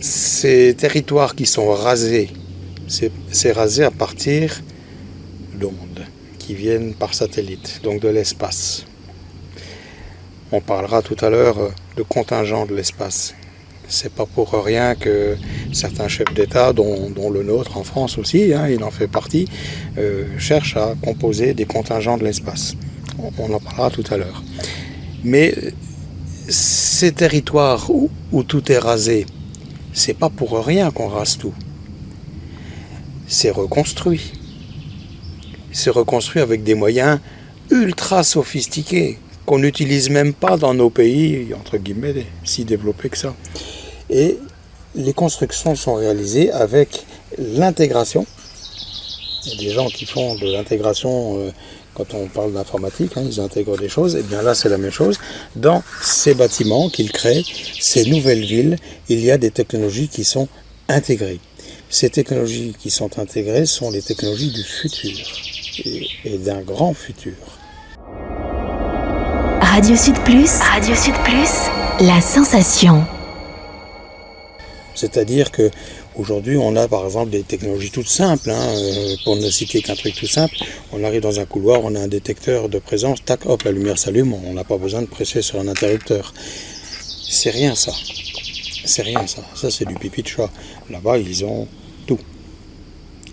ces 0.00 0.74
territoires 0.74 1.34
qui 1.34 1.46
sont 1.46 1.68
rasés 1.70 2.30
c'est 2.88 3.52
rasé 3.52 3.84
à 3.84 3.90
partir 3.90 4.60
d'ondes 5.54 6.06
qui 6.38 6.54
viennent 6.54 6.94
par 6.94 7.12
satellite, 7.12 7.80
donc 7.82 8.00
de 8.00 8.08
l'espace. 8.08 8.86
On 10.52 10.60
parlera 10.60 11.02
tout 11.02 11.16
à 11.20 11.28
l'heure 11.28 11.58
euh, 11.58 11.68
de 11.96 12.02
contingent 12.02 12.64
de 12.64 12.74
l'espace. 12.74 13.34
C'est 13.88 14.12
pas 14.12 14.26
pour 14.26 14.52
rien 14.52 14.94
que 14.94 15.36
certains 15.72 16.08
chefs 16.08 16.32
d'État, 16.34 16.72
dont, 16.72 17.10
le 17.30 17.42
nôtre 17.42 17.76
en 17.76 17.84
France 17.84 18.18
aussi, 18.18 18.52
hein, 18.52 18.68
il 18.68 18.84
en 18.84 18.90
fait 18.90 19.08
partie, 19.08 19.48
euh, 19.96 20.26
cherchent 20.38 20.76
à 20.76 20.94
composer 21.02 21.54
des 21.54 21.64
contingents 21.64 22.18
de 22.18 22.24
l'espace. 22.24 22.74
On, 23.38 23.52
en 23.52 23.58
parlera 23.60 23.90
tout 23.90 24.04
à 24.10 24.16
l'heure. 24.16 24.42
Mais 25.24 25.54
ces 26.48 27.12
territoires 27.12 27.90
où, 27.90 28.10
où 28.30 28.42
tout 28.42 28.70
est 28.70 28.78
rasé, 28.78 29.26
c'est 29.92 30.14
pas 30.14 30.28
pour 30.28 30.64
rien 30.64 30.90
qu'on 30.90 31.08
rase 31.08 31.38
tout 31.38 31.54
c'est 33.28 33.50
reconstruit. 33.50 34.32
C'est 35.70 35.90
reconstruit 35.90 36.40
avec 36.40 36.64
des 36.64 36.74
moyens 36.74 37.20
ultra 37.70 38.24
sophistiqués 38.24 39.18
qu'on 39.44 39.58
n'utilise 39.58 40.10
même 40.10 40.32
pas 40.32 40.56
dans 40.56 40.74
nos 40.74 40.90
pays, 40.90 41.48
entre 41.54 41.76
guillemets, 41.76 42.26
si 42.42 42.64
développés 42.64 43.10
que 43.10 43.18
ça. 43.18 43.34
Et 44.10 44.38
les 44.94 45.12
constructions 45.12 45.74
sont 45.74 45.94
réalisées 45.94 46.50
avec 46.50 47.04
l'intégration. 47.38 48.26
Il 49.44 49.52
y 49.52 49.54
a 49.54 49.68
des 49.68 49.74
gens 49.74 49.88
qui 49.88 50.04
font 50.04 50.34
de 50.36 50.46
l'intégration 50.52 51.38
euh, 51.38 51.50
quand 51.98 52.14
on 52.14 52.26
parle 52.28 52.52
d'informatique, 52.52 53.12
hein, 53.16 53.22
ils 53.24 53.40
intègrent 53.40 53.76
des 53.76 53.88
choses, 53.88 54.14
et 54.14 54.22
bien 54.22 54.42
là 54.42 54.54
c'est 54.54 54.68
la 54.68 54.78
même 54.78 54.92
chose. 54.92 55.18
Dans 55.56 55.82
ces 56.00 56.34
bâtiments 56.34 56.88
qu'ils 56.88 57.10
créent, 57.10 57.44
ces 57.80 58.04
nouvelles 58.04 58.44
villes, 58.44 58.76
il 59.08 59.20
y 59.20 59.30
a 59.30 59.38
des 59.38 59.50
technologies 59.50 60.08
qui 60.08 60.24
sont 60.24 60.48
intégrées. 60.88 61.40
Ces 61.90 62.10
technologies 62.10 62.74
qui 62.78 62.90
sont 62.90 63.18
intégrées 63.18 63.66
sont 63.66 63.90
les 63.90 64.02
technologies 64.02 64.52
du 64.52 64.62
futur 64.62 65.10
et, 66.24 66.38
d'un 66.38 66.60
grand 66.60 66.94
futur. 66.94 67.34
Radio 69.60 69.96
Sud 69.96 70.18
Plus, 70.24 70.50
Radio 70.60 70.94
Sud 70.94 71.14
Plus, 71.24 72.06
la 72.06 72.20
sensation. 72.20 73.04
C'est-à-dire 74.98 75.52
que 75.52 75.70
aujourd'hui, 76.16 76.56
on 76.56 76.74
a 76.74 76.88
par 76.88 77.04
exemple 77.04 77.30
des 77.30 77.42
technologies 77.42 77.90
toutes 77.90 78.08
simples. 78.08 78.50
Hein, 78.50 78.66
euh, 78.68 79.16
pour 79.24 79.36
ne 79.36 79.48
citer 79.48 79.80
qu'un 79.80 79.94
truc 79.94 80.14
tout 80.14 80.26
simple, 80.26 80.56
on 80.92 81.04
arrive 81.04 81.22
dans 81.22 81.38
un 81.38 81.44
couloir, 81.44 81.80
on 81.84 81.94
a 81.94 82.00
un 82.00 82.08
détecteur 82.08 82.68
de 82.68 82.78
présence, 82.78 83.24
tac, 83.24 83.46
hop, 83.46 83.62
la 83.62 83.72
lumière 83.72 83.98
s'allume, 83.98 84.34
on 84.34 84.52
n'a 84.52 84.64
pas 84.64 84.76
besoin 84.76 85.02
de 85.02 85.06
presser 85.06 85.40
sur 85.42 85.60
un 85.60 85.68
interrupteur. 85.68 86.34
C'est 87.28 87.50
rien 87.50 87.74
ça. 87.74 87.92
C'est 88.84 89.02
rien 89.02 89.26
ça. 89.26 89.42
Ça, 89.54 89.70
c'est 89.70 89.84
du 89.84 89.94
pipi 89.94 90.22
de 90.22 90.28
chat. 90.28 90.50
Là-bas, 90.90 91.18
ils 91.18 91.44
ont 91.44 91.68
tout. 92.06 92.18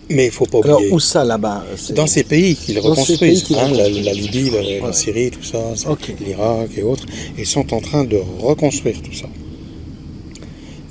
Mais 0.09 0.25
il 0.25 0.31
faut 0.31 0.45
pas 0.45 0.59
oublier. 0.59 0.75
Alors, 0.75 0.93
où 0.93 0.99
ça, 0.99 1.23
là-bas 1.23 1.63
Dans 1.95 2.05
ces 2.05 2.25
pays 2.25 2.55
qu'ils 2.55 2.79
reconstruisent. 2.79 3.47
Hein, 3.53 3.71
la, 3.71 3.87
Libye, 3.89 4.51
la, 4.81 4.93
Syrie, 4.93 5.31
tout 5.31 5.43
ça, 5.43 5.73
l'Irak 6.19 6.69
et 6.77 6.83
autres. 6.83 7.05
Ils 7.37 7.47
sont 7.47 7.73
en 7.73 7.79
train 7.79 8.03
de 8.03 8.19
reconstruire 8.39 9.01
tout 9.01 9.13
ça. 9.13 9.27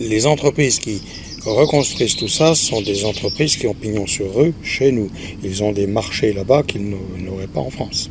Les 0.01 0.27
entreprises 0.27 0.79
qui 0.79 1.01
reconstruisent 1.45 2.17
tout 2.17 2.29
ça 2.29 2.55
sont 2.55 2.81
des 2.83 3.05
entreprises 3.05 3.57
qui 3.57 3.67
ont 3.67 3.75
pignon 3.75 4.07
sur 4.07 4.41
eux 4.41 4.55
chez 4.63 4.93
nous. 4.93 5.11
Ils 5.43 5.63
ont 5.63 5.73
des 5.73 5.87
marchés 5.87 6.33
là-bas 6.33 6.63
qu'ils 6.63 6.89
n'auraient 6.89 7.47
pas 7.47 7.61
en 7.61 7.71
France. 7.71 8.11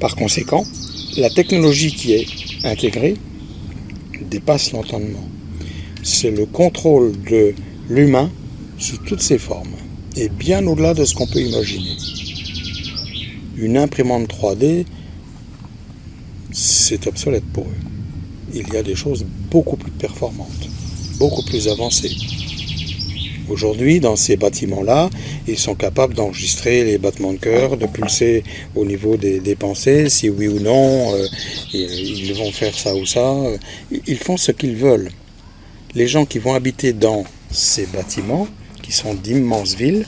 Par 0.00 0.16
conséquent, 0.16 0.64
la 1.16 1.30
technologie 1.30 1.92
qui 1.92 2.12
est 2.14 2.26
intégrée 2.64 3.16
dépasse 4.30 4.72
l'entendement 4.72 5.28
c'est 6.02 6.30
le 6.30 6.46
contrôle 6.46 7.12
de 7.22 7.54
l'humain 7.88 8.30
sous 8.78 8.98
toutes 8.98 9.22
ses 9.22 9.38
formes, 9.38 9.74
et 10.16 10.28
bien 10.28 10.66
au-delà 10.66 10.94
de 10.94 11.04
ce 11.04 11.14
qu'on 11.14 11.26
peut 11.26 11.40
imaginer. 11.40 11.96
Une 13.56 13.76
imprimante 13.76 14.28
3D, 14.28 14.84
c'est 16.50 17.06
obsolète 17.06 17.44
pour 17.52 17.64
eux. 17.64 18.52
Il 18.54 18.68
y 18.72 18.76
a 18.76 18.82
des 18.82 18.96
choses 18.96 19.24
beaucoup 19.50 19.76
plus 19.76 19.92
performantes, 19.92 20.68
beaucoup 21.22 21.44
plus 21.44 21.68
avancées. 21.68 22.16
Aujourd'hui, 23.48 24.00
dans 24.00 24.16
ces 24.16 24.36
bâtiments-là, 24.36 25.08
ils 25.46 25.56
sont 25.56 25.76
capables 25.76 26.14
d'enregistrer 26.14 26.82
les 26.82 26.98
battements 26.98 27.32
de 27.32 27.38
cœur, 27.38 27.76
de 27.76 27.86
pulser 27.86 28.42
au 28.74 28.84
niveau 28.84 29.16
des, 29.16 29.54
pensées, 29.54 30.08
si 30.08 30.28
oui 30.28 30.48
ou 30.48 30.58
non, 30.58 31.14
euh, 31.14 31.24
ils 31.72 32.34
vont 32.34 32.50
faire 32.50 32.74
ça 32.74 32.92
ou 32.96 33.06
ça. 33.06 33.36
Ils 34.04 34.18
font 34.18 34.36
ce 34.36 34.50
qu'ils 34.50 34.74
veulent 34.74 35.10
les 35.94 36.08
gens 36.08 36.24
qui 36.24 36.40
vont 36.40 36.54
habiter 36.54 36.92
dans 36.92 37.22
ces 37.52 37.86
bâtiments, 37.86 38.48
qui 38.82 38.90
sont 38.90 39.14
d'immenses 39.14 39.76
villes, 39.76 40.06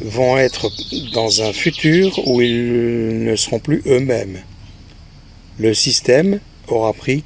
vont 0.00 0.38
être 0.38 0.70
dans 1.12 1.42
un 1.42 1.52
futur 1.52 2.26
où 2.26 2.40
ils 2.40 3.22
ne 3.22 3.36
seront 3.36 3.58
plus 3.58 3.82
eux-mêmes. 3.86 4.38
Le 5.58 5.74
système 5.74 6.40
aura 6.68 6.94
pris 6.94 7.22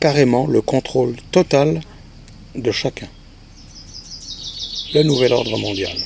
carrément 0.00 0.46
le 0.46 0.60
contrôle 0.60 1.14
total 1.32 1.80
de 2.54 2.70
chacun. 2.70 3.08
Le 4.94 5.02
nouvel 5.02 5.32
ordre 5.32 5.56
mondial. 5.58 5.96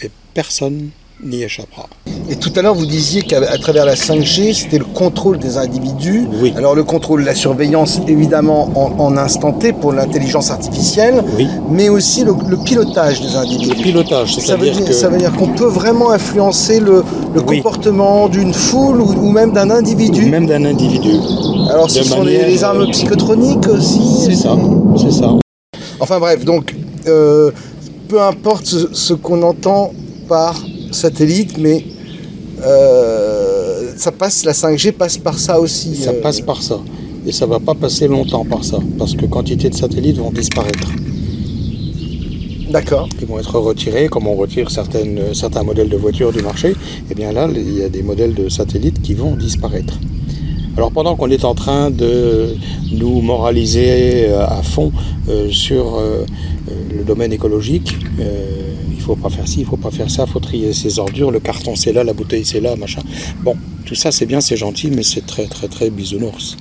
Et 0.00 0.10
personne 0.34 0.90
n'y 1.24 1.42
échappera. 1.42 1.88
Et 2.28 2.36
tout 2.36 2.52
à 2.56 2.62
l'heure, 2.62 2.74
vous 2.74 2.86
disiez 2.86 3.22
qu'à 3.22 3.40
travers 3.58 3.84
la 3.84 3.94
5G, 3.94 4.54
c'était 4.54 4.78
le 4.78 4.84
contrôle 4.84 5.38
des 5.38 5.56
individus. 5.56 6.26
Oui. 6.40 6.52
Alors 6.56 6.74
le 6.74 6.84
contrôle, 6.84 7.24
la 7.24 7.34
surveillance, 7.34 8.00
évidemment, 8.08 8.70
en, 8.74 9.16
instant 9.16 9.52
T 9.52 9.72
pour 9.72 9.92
l'intelligence 9.92 10.50
artificielle, 10.50 11.22
oui. 11.36 11.46
mais 11.70 11.88
aussi 11.88 12.24
le, 12.24 12.34
pilotage 12.64 13.20
des 13.20 13.36
individus. 13.36 13.70
Le 13.70 13.82
pilotage, 13.82 14.36
ça 14.36 14.56
veut 14.56 14.70
dire, 14.70 14.92
ça 14.92 15.08
veut 15.08 15.18
dire 15.18 15.32
qu'on 15.32 15.48
peut 15.48 15.66
vraiment 15.66 16.10
influencer 16.10 16.80
le, 16.80 17.02
comportement 17.42 18.28
d'une 18.28 18.54
foule 18.54 19.00
ou, 19.00 19.30
même 19.30 19.52
d'un 19.52 19.70
individu. 19.70 20.26
Même 20.26 20.46
d'un 20.46 20.64
individu. 20.64 21.10
Alors 21.70 21.90
ce 21.90 22.02
sont 22.02 22.22
les, 22.22 22.64
armes 22.64 22.90
psychotroniques 22.90 23.68
aussi. 23.68 24.00
C'est 24.24 24.36
ça, 24.36 24.56
c'est 24.96 25.12
ça. 25.12 25.34
Enfin 26.00 26.18
bref, 26.18 26.44
donc 26.44 26.74
euh, 27.06 27.50
peu 28.08 28.20
importe 28.20 28.66
ce 28.66 29.14
qu'on 29.14 29.42
entend 29.42 29.92
par 30.28 30.62
satellite, 30.94 31.58
mais 31.58 31.84
euh, 32.64 33.92
ça 33.96 34.12
passe, 34.12 34.44
la 34.44 34.52
5G 34.52 34.92
passe 34.92 35.18
par 35.18 35.38
ça 35.38 35.60
aussi. 35.60 35.96
Ça 35.96 36.10
euh. 36.10 36.22
passe 36.22 36.40
par 36.40 36.62
ça. 36.62 36.80
Et 37.26 37.32
ça 37.32 37.46
va 37.46 37.60
pas 37.60 37.74
passer 37.74 38.08
longtemps 38.08 38.44
par 38.44 38.64
ça, 38.64 38.78
parce 38.98 39.14
que 39.14 39.26
quantité 39.26 39.68
de 39.68 39.74
satellites 39.74 40.18
vont 40.18 40.30
disparaître. 40.30 40.88
D'accord. 42.70 43.08
Ils 43.20 43.26
vont 43.26 43.38
être 43.38 43.58
retirés, 43.58 44.08
comme 44.08 44.26
on 44.26 44.34
retire 44.34 44.70
certaines, 44.70 45.34
certains 45.34 45.62
modèles 45.62 45.88
de 45.88 45.96
voitures 45.96 46.32
du 46.32 46.40
marché. 46.40 46.70
Et 46.70 46.74
eh 47.10 47.14
bien 47.14 47.30
là, 47.32 47.48
il 47.54 47.78
y 47.78 47.82
a 47.82 47.88
des 47.88 48.02
modèles 48.02 48.34
de 48.34 48.48
satellites 48.48 49.02
qui 49.02 49.14
vont 49.14 49.36
disparaître. 49.36 49.98
Alors 50.76 50.90
pendant 50.90 51.16
qu'on 51.16 51.30
est 51.30 51.44
en 51.44 51.54
train 51.54 51.90
de 51.90 52.56
nous 52.92 53.20
moraliser 53.20 54.28
euh, 54.28 54.46
à 54.46 54.62
fond 54.62 54.90
sur 55.50 56.00
le 56.96 57.04
domaine 57.04 57.32
écologique, 57.32 57.94
il 59.02 59.06
faut 59.06 59.16
pas 59.16 59.30
faire 59.30 59.48
ci, 59.48 59.60
il 59.60 59.66
faut 59.66 59.76
pas 59.76 59.90
faire 59.90 60.08
ça, 60.08 60.26
faut 60.26 60.38
trier 60.38 60.72
ses 60.72 61.00
ordures, 61.00 61.32
le 61.32 61.40
carton 61.40 61.74
c'est 61.74 61.92
là, 61.92 62.04
la 62.04 62.12
bouteille 62.12 62.44
c'est 62.44 62.60
là, 62.60 62.76
machin. 62.76 63.02
Bon, 63.42 63.56
tout 63.84 63.96
ça 63.96 64.12
c'est 64.12 64.26
bien, 64.26 64.40
c'est 64.40 64.56
gentil, 64.56 64.92
mais 64.92 65.02
c'est 65.02 65.26
très 65.26 65.46
très 65.46 65.66
très 65.66 65.90
bisounours. 65.90 66.56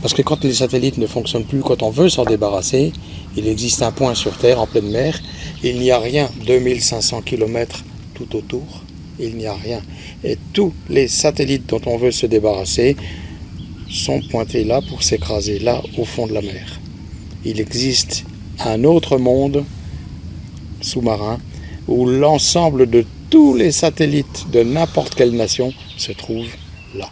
Parce 0.00 0.14
que 0.14 0.22
quand 0.22 0.44
les 0.44 0.54
satellites 0.54 0.96
ne 0.98 1.08
fonctionnent 1.08 1.44
plus, 1.44 1.60
quand 1.60 1.82
on 1.82 1.90
veut 1.90 2.08
s'en 2.08 2.24
débarrasser, 2.24 2.92
il 3.36 3.48
existe 3.48 3.82
un 3.82 3.90
point 3.90 4.14
sur 4.14 4.38
Terre, 4.38 4.60
en 4.60 4.68
pleine 4.68 4.90
mer, 4.90 5.20
il 5.64 5.80
n'y 5.80 5.90
a 5.90 5.98
rien, 5.98 6.30
2500 6.46 7.22
km 7.22 7.82
tout 8.14 8.36
autour, 8.36 8.84
il 9.18 9.36
n'y 9.36 9.46
a 9.46 9.54
rien. 9.54 9.82
Et 10.22 10.38
tous 10.52 10.72
les 10.88 11.08
satellites 11.08 11.68
dont 11.68 11.80
on 11.86 11.98
veut 11.98 12.12
se 12.12 12.26
débarrasser 12.26 12.96
sont 13.90 14.20
pointés 14.30 14.62
là 14.62 14.80
pour 14.88 15.02
s'écraser, 15.02 15.58
là 15.58 15.82
au 15.98 16.04
fond 16.04 16.28
de 16.28 16.32
la 16.32 16.42
mer. 16.42 16.78
Il 17.44 17.60
existe 17.60 18.24
un 18.60 18.84
autre 18.84 19.18
monde 19.18 19.64
sous-marin 20.80 21.38
où 21.88 22.06
l'ensemble 22.06 22.88
de 22.88 23.04
tous 23.30 23.54
les 23.54 23.72
satellites 23.72 24.50
de 24.50 24.62
n'importe 24.62 25.14
quelle 25.14 25.32
nation 25.32 25.72
se 25.96 26.12
trouvent 26.12 26.54
là. 26.94 27.08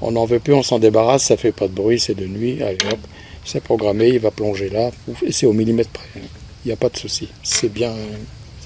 On 0.00 0.12
n'en 0.12 0.24
veut 0.24 0.40
plus, 0.40 0.54
on 0.54 0.62
s'en 0.62 0.78
débarrasse, 0.78 1.24
ça 1.24 1.36
fait 1.36 1.52
pas 1.52 1.68
de 1.68 1.72
bruit, 1.72 1.98
c'est 1.98 2.14
de 2.14 2.26
nuit, 2.26 2.62
allez 2.62 2.78
hop, 2.90 2.98
c'est 3.44 3.62
programmé, 3.62 4.08
il 4.08 4.18
va 4.18 4.30
plonger 4.30 4.68
là, 4.68 4.90
et 5.22 5.32
c'est 5.32 5.46
au 5.46 5.52
millimètre 5.52 5.90
près. 5.90 6.20
Il 6.64 6.68
n'y 6.68 6.72
a 6.72 6.76
pas 6.76 6.88
de 6.88 6.96
souci, 6.96 7.28
c'est 7.42 7.72
bien, 7.72 7.92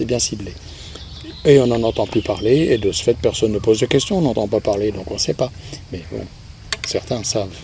bien 0.00 0.18
ciblé. 0.18 0.52
Et 1.44 1.61
on 1.61 1.66
n'en 1.68 1.83
entend 1.83 2.07
plus 2.07 2.22
parler, 2.22 2.68
et 2.70 2.78
de 2.78 2.90
ce 2.90 3.02
fait, 3.02 3.16
personne 3.20 3.52
ne 3.52 3.59
pose 3.59 3.81
de 3.81 3.87
questions, 3.87 4.18
on 4.18 4.22
n'entend 4.22 4.48
pas 4.48 4.61
parler, 4.61 4.90
donc 4.90 5.11
on 5.11 5.14
ne 5.14 5.18
sait 5.18 5.35
pas. 5.35 5.50
Mais 5.92 6.02
bon, 6.11 6.24
certains 6.87 7.22
savent. 7.22 7.54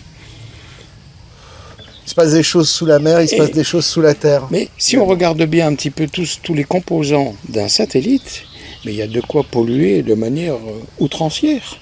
Il 2.05 2.09
se 2.09 2.15
passe 2.15 2.33
des 2.33 2.43
choses 2.43 2.69
sous 2.69 2.85
la 2.85 2.99
mer, 2.99 3.21
il 3.21 3.27
se 3.27 3.35
passe 3.35 3.51
des 3.51 3.63
choses 3.63 3.85
sous 3.85 4.01
la 4.01 4.13
terre. 4.13 4.47
Mais 4.51 4.69
si 4.77 4.95
on 4.97 5.05
regarde 5.05 5.41
bien 5.43 5.67
un 5.67 5.75
petit 5.75 5.89
peu 5.89 6.07
tous, 6.07 6.39
tous 6.41 6.53
les 6.53 6.63
composants 6.63 7.35
d'un 7.49 7.67
satellite, 7.67 8.43
mais 8.85 8.93
il 8.93 8.97
y 8.97 9.01
a 9.01 9.07
de 9.07 9.21
quoi 9.21 9.43
polluer 9.43 10.03
de 10.03 10.13
manière 10.13 10.55
euh, 10.55 10.83
outrancière. 10.99 11.79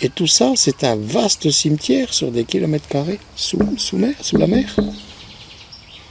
Et 0.00 0.08
tout 0.08 0.28
ça, 0.28 0.52
c'est 0.54 0.84
un 0.84 0.94
vaste 0.94 1.50
cimetière 1.50 2.12
sur 2.12 2.30
des 2.30 2.44
kilomètres 2.44 2.86
carrés, 2.86 3.18
sous, 3.34 3.58
sous 3.76 3.96
mer, 3.96 4.14
sous 4.20 4.36
la 4.36 4.46
mer, 4.46 4.76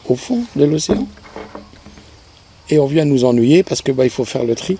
au 0.10 0.15
fond 0.15 0.43
de 0.55 0.65
l'océan. 0.65 1.08
Et 2.69 2.79
on 2.79 2.88
vient 2.88 3.05
nous 3.05 3.23
ennuyer 3.23 3.63
parce 3.63 3.81
que 3.81 3.91
bah, 3.91 4.03
il 4.03 4.10
faut 4.10 4.25
faire 4.25 4.43
le 4.43 4.55
tri. 4.55 4.77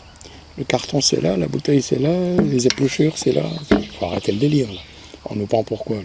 Le 0.58 0.63
carton 0.63 1.01
c'est 1.01 1.21
là, 1.21 1.38
la 1.38 1.47
bouteille 1.47 1.82
c'est 1.82 1.99
là, 1.99 2.41
les 2.41 2.65
épluchures 2.65 3.17
c'est 3.17 3.34
là. 3.34 3.43
Il 3.71 3.88
faut 3.88 4.06
arrêter 4.06 4.32
le 4.32 4.39
délire 4.39 4.71
là. 4.71 4.80
On 5.30 5.36
nous 5.36 5.45
prend 5.45 5.63
pourquoi 5.63 5.97
là? 5.97 6.04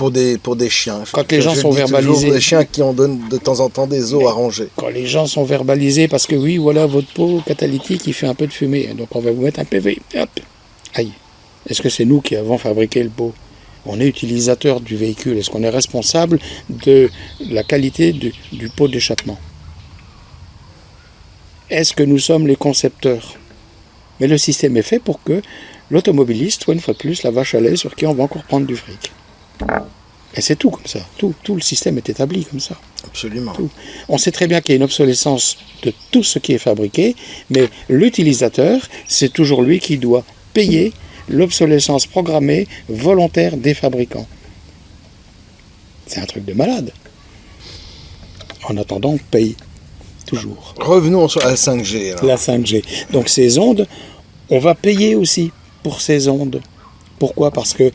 Pour 0.00 0.10
des, 0.10 0.38
pour 0.38 0.56
des 0.56 0.70
chiens. 0.70 1.04
Quand 1.12 1.30
les 1.30 1.42
gens 1.42 1.54
sont 1.54 1.72
verbalisés. 1.72 2.30
Des 2.30 2.40
chiens 2.40 2.64
qui 2.64 2.80
en 2.80 2.94
donnent 2.94 3.28
de 3.28 3.36
temps 3.36 3.60
en 3.60 3.68
temps 3.68 3.86
des 3.86 4.14
os 4.14 4.26
à 4.26 4.32
ranger. 4.32 4.68
quand 4.74 4.88
les 4.88 5.06
gens 5.06 5.26
sont 5.26 5.44
verbalisés 5.44 6.08
parce 6.08 6.26
que 6.26 6.36
oui, 6.36 6.56
voilà, 6.56 6.86
votre 6.86 7.12
pot 7.12 7.42
catalytique, 7.44 8.06
il 8.06 8.14
fait 8.14 8.26
un 8.26 8.34
peu 8.34 8.46
de 8.46 8.52
fumée, 8.54 8.86
donc 8.96 9.14
on 9.14 9.20
va 9.20 9.30
vous 9.30 9.42
mettre 9.42 9.60
un 9.60 9.66
PV. 9.66 9.98
Hop. 10.16 10.30
Aïe. 10.94 11.12
Est-ce 11.68 11.82
que 11.82 11.90
c'est 11.90 12.06
nous 12.06 12.22
qui 12.22 12.34
avons 12.34 12.56
fabriqué 12.56 13.02
le 13.02 13.10
pot? 13.10 13.34
On 13.84 14.00
est 14.00 14.06
utilisateur 14.06 14.80
du 14.80 14.96
véhicule. 14.96 15.36
Est-ce 15.36 15.50
qu'on 15.50 15.62
est 15.62 15.68
responsable 15.68 16.38
de 16.70 17.10
la 17.50 17.62
qualité 17.62 18.14
du, 18.14 18.32
du 18.52 18.70
pot 18.70 18.88
d'échappement? 18.88 19.38
Est-ce 21.68 21.92
que 21.92 22.04
nous 22.04 22.18
sommes 22.18 22.46
les 22.46 22.56
concepteurs? 22.56 23.34
Mais 24.18 24.28
le 24.28 24.38
système 24.38 24.78
est 24.78 24.82
fait 24.82 24.98
pour 24.98 25.22
que 25.22 25.42
l'automobiliste 25.90 26.62
soit 26.62 26.72
une 26.72 26.80
fois 26.80 26.94
de 26.94 26.98
plus 26.98 27.22
la 27.22 27.30
vache 27.30 27.54
à 27.54 27.60
lait 27.60 27.76
sur 27.76 27.94
qui 27.94 28.06
on 28.06 28.14
va 28.14 28.24
encore 28.24 28.44
prendre 28.44 28.66
du 28.66 28.76
fric. 28.76 29.12
Et 30.34 30.40
c'est 30.40 30.56
tout 30.56 30.70
comme 30.70 30.86
ça. 30.86 31.00
Tout, 31.18 31.34
tout 31.42 31.54
le 31.54 31.60
système 31.60 31.96
est 31.98 32.08
établi 32.08 32.44
comme 32.44 32.60
ça. 32.60 32.76
Absolument. 33.04 33.52
On 34.08 34.16
sait 34.18 34.30
très 34.30 34.46
bien 34.46 34.60
qu'il 34.60 34.72
y 34.72 34.74
a 34.74 34.76
une 34.76 34.84
obsolescence 34.84 35.56
de 35.82 35.92
tout 36.12 36.22
ce 36.22 36.38
qui 36.38 36.52
est 36.52 36.58
fabriqué, 36.58 37.16
mais 37.50 37.68
l'utilisateur, 37.88 38.80
c'est 39.08 39.32
toujours 39.32 39.62
lui 39.62 39.80
qui 39.80 39.98
doit 39.98 40.24
payer 40.52 40.92
l'obsolescence 41.28 42.06
programmée 42.06 42.68
volontaire 42.88 43.56
des 43.56 43.74
fabricants. 43.74 44.26
C'est 46.06 46.20
un 46.20 46.26
truc 46.26 46.44
de 46.44 46.52
malade. 46.52 46.92
En 48.68 48.76
attendant, 48.76 49.10
on 49.10 49.18
paye 49.18 49.56
toujours 50.26 50.74
Revenons 50.78 51.28
sur 51.28 51.40
la 51.40 51.54
5G. 51.54 52.12
alors. 52.12 52.24
la 52.24 52.36
5G. 52.36 52.82
Donc 53.12 53.28
ces 53.28 53.58
ondes, 53.58 53.86
on 54.48 54.58
va 54.58 54.74
payer 54.74 55.14
aussi 55.16 55.50
pour 55.82 56.00
ces 56.00 56.28
ondes. 56.28 56.60
Pourquoi? 57.18 57.50
Parce 57.50 57.74
que 57.74 57.90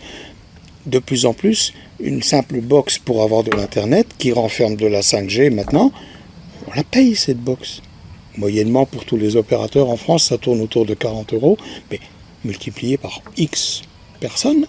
de 0.85 0.99
plus 0.99 1.25
en 1.25 1.33
plus, 1.33 1.73
une 1.99 2.21
simple 2.21 2.61
box 2.61 2.99
pour 2.99 3.23
avoir 3.23 3.43
de 3.43 3.51
l'Internet 3.51 4.07
qui 4.17 4.31
renferme 4.31 4.75
de 4.75 4.87
la 4.87 5.01
5G 5.01 5.49
maintenant, 5.51 5.91
on 6.67 6.73
la 6.73 6.83
paye 6.83 7.15
cette 7.15 7.39
box. 7.39 7.81
Moyennement 8.37 8.85
pour 8.85 9.05
tous 9.05 9.17
les 9.17 9.35
opérateurs 9.35 9.89
en 9.89 9.97
France, 9.97 10.25
ça 10.25 10.37
tourne 10.37 10.61
autour 10.61 10.85
de 10.85 10.93
40 10.93 11.33
euros, 11.33 11.57
mais 11.89 11.99
multiplié 12.43 12.97
par 12.97 13.21
X 13.37 13.83
personnes, 14.19 14.67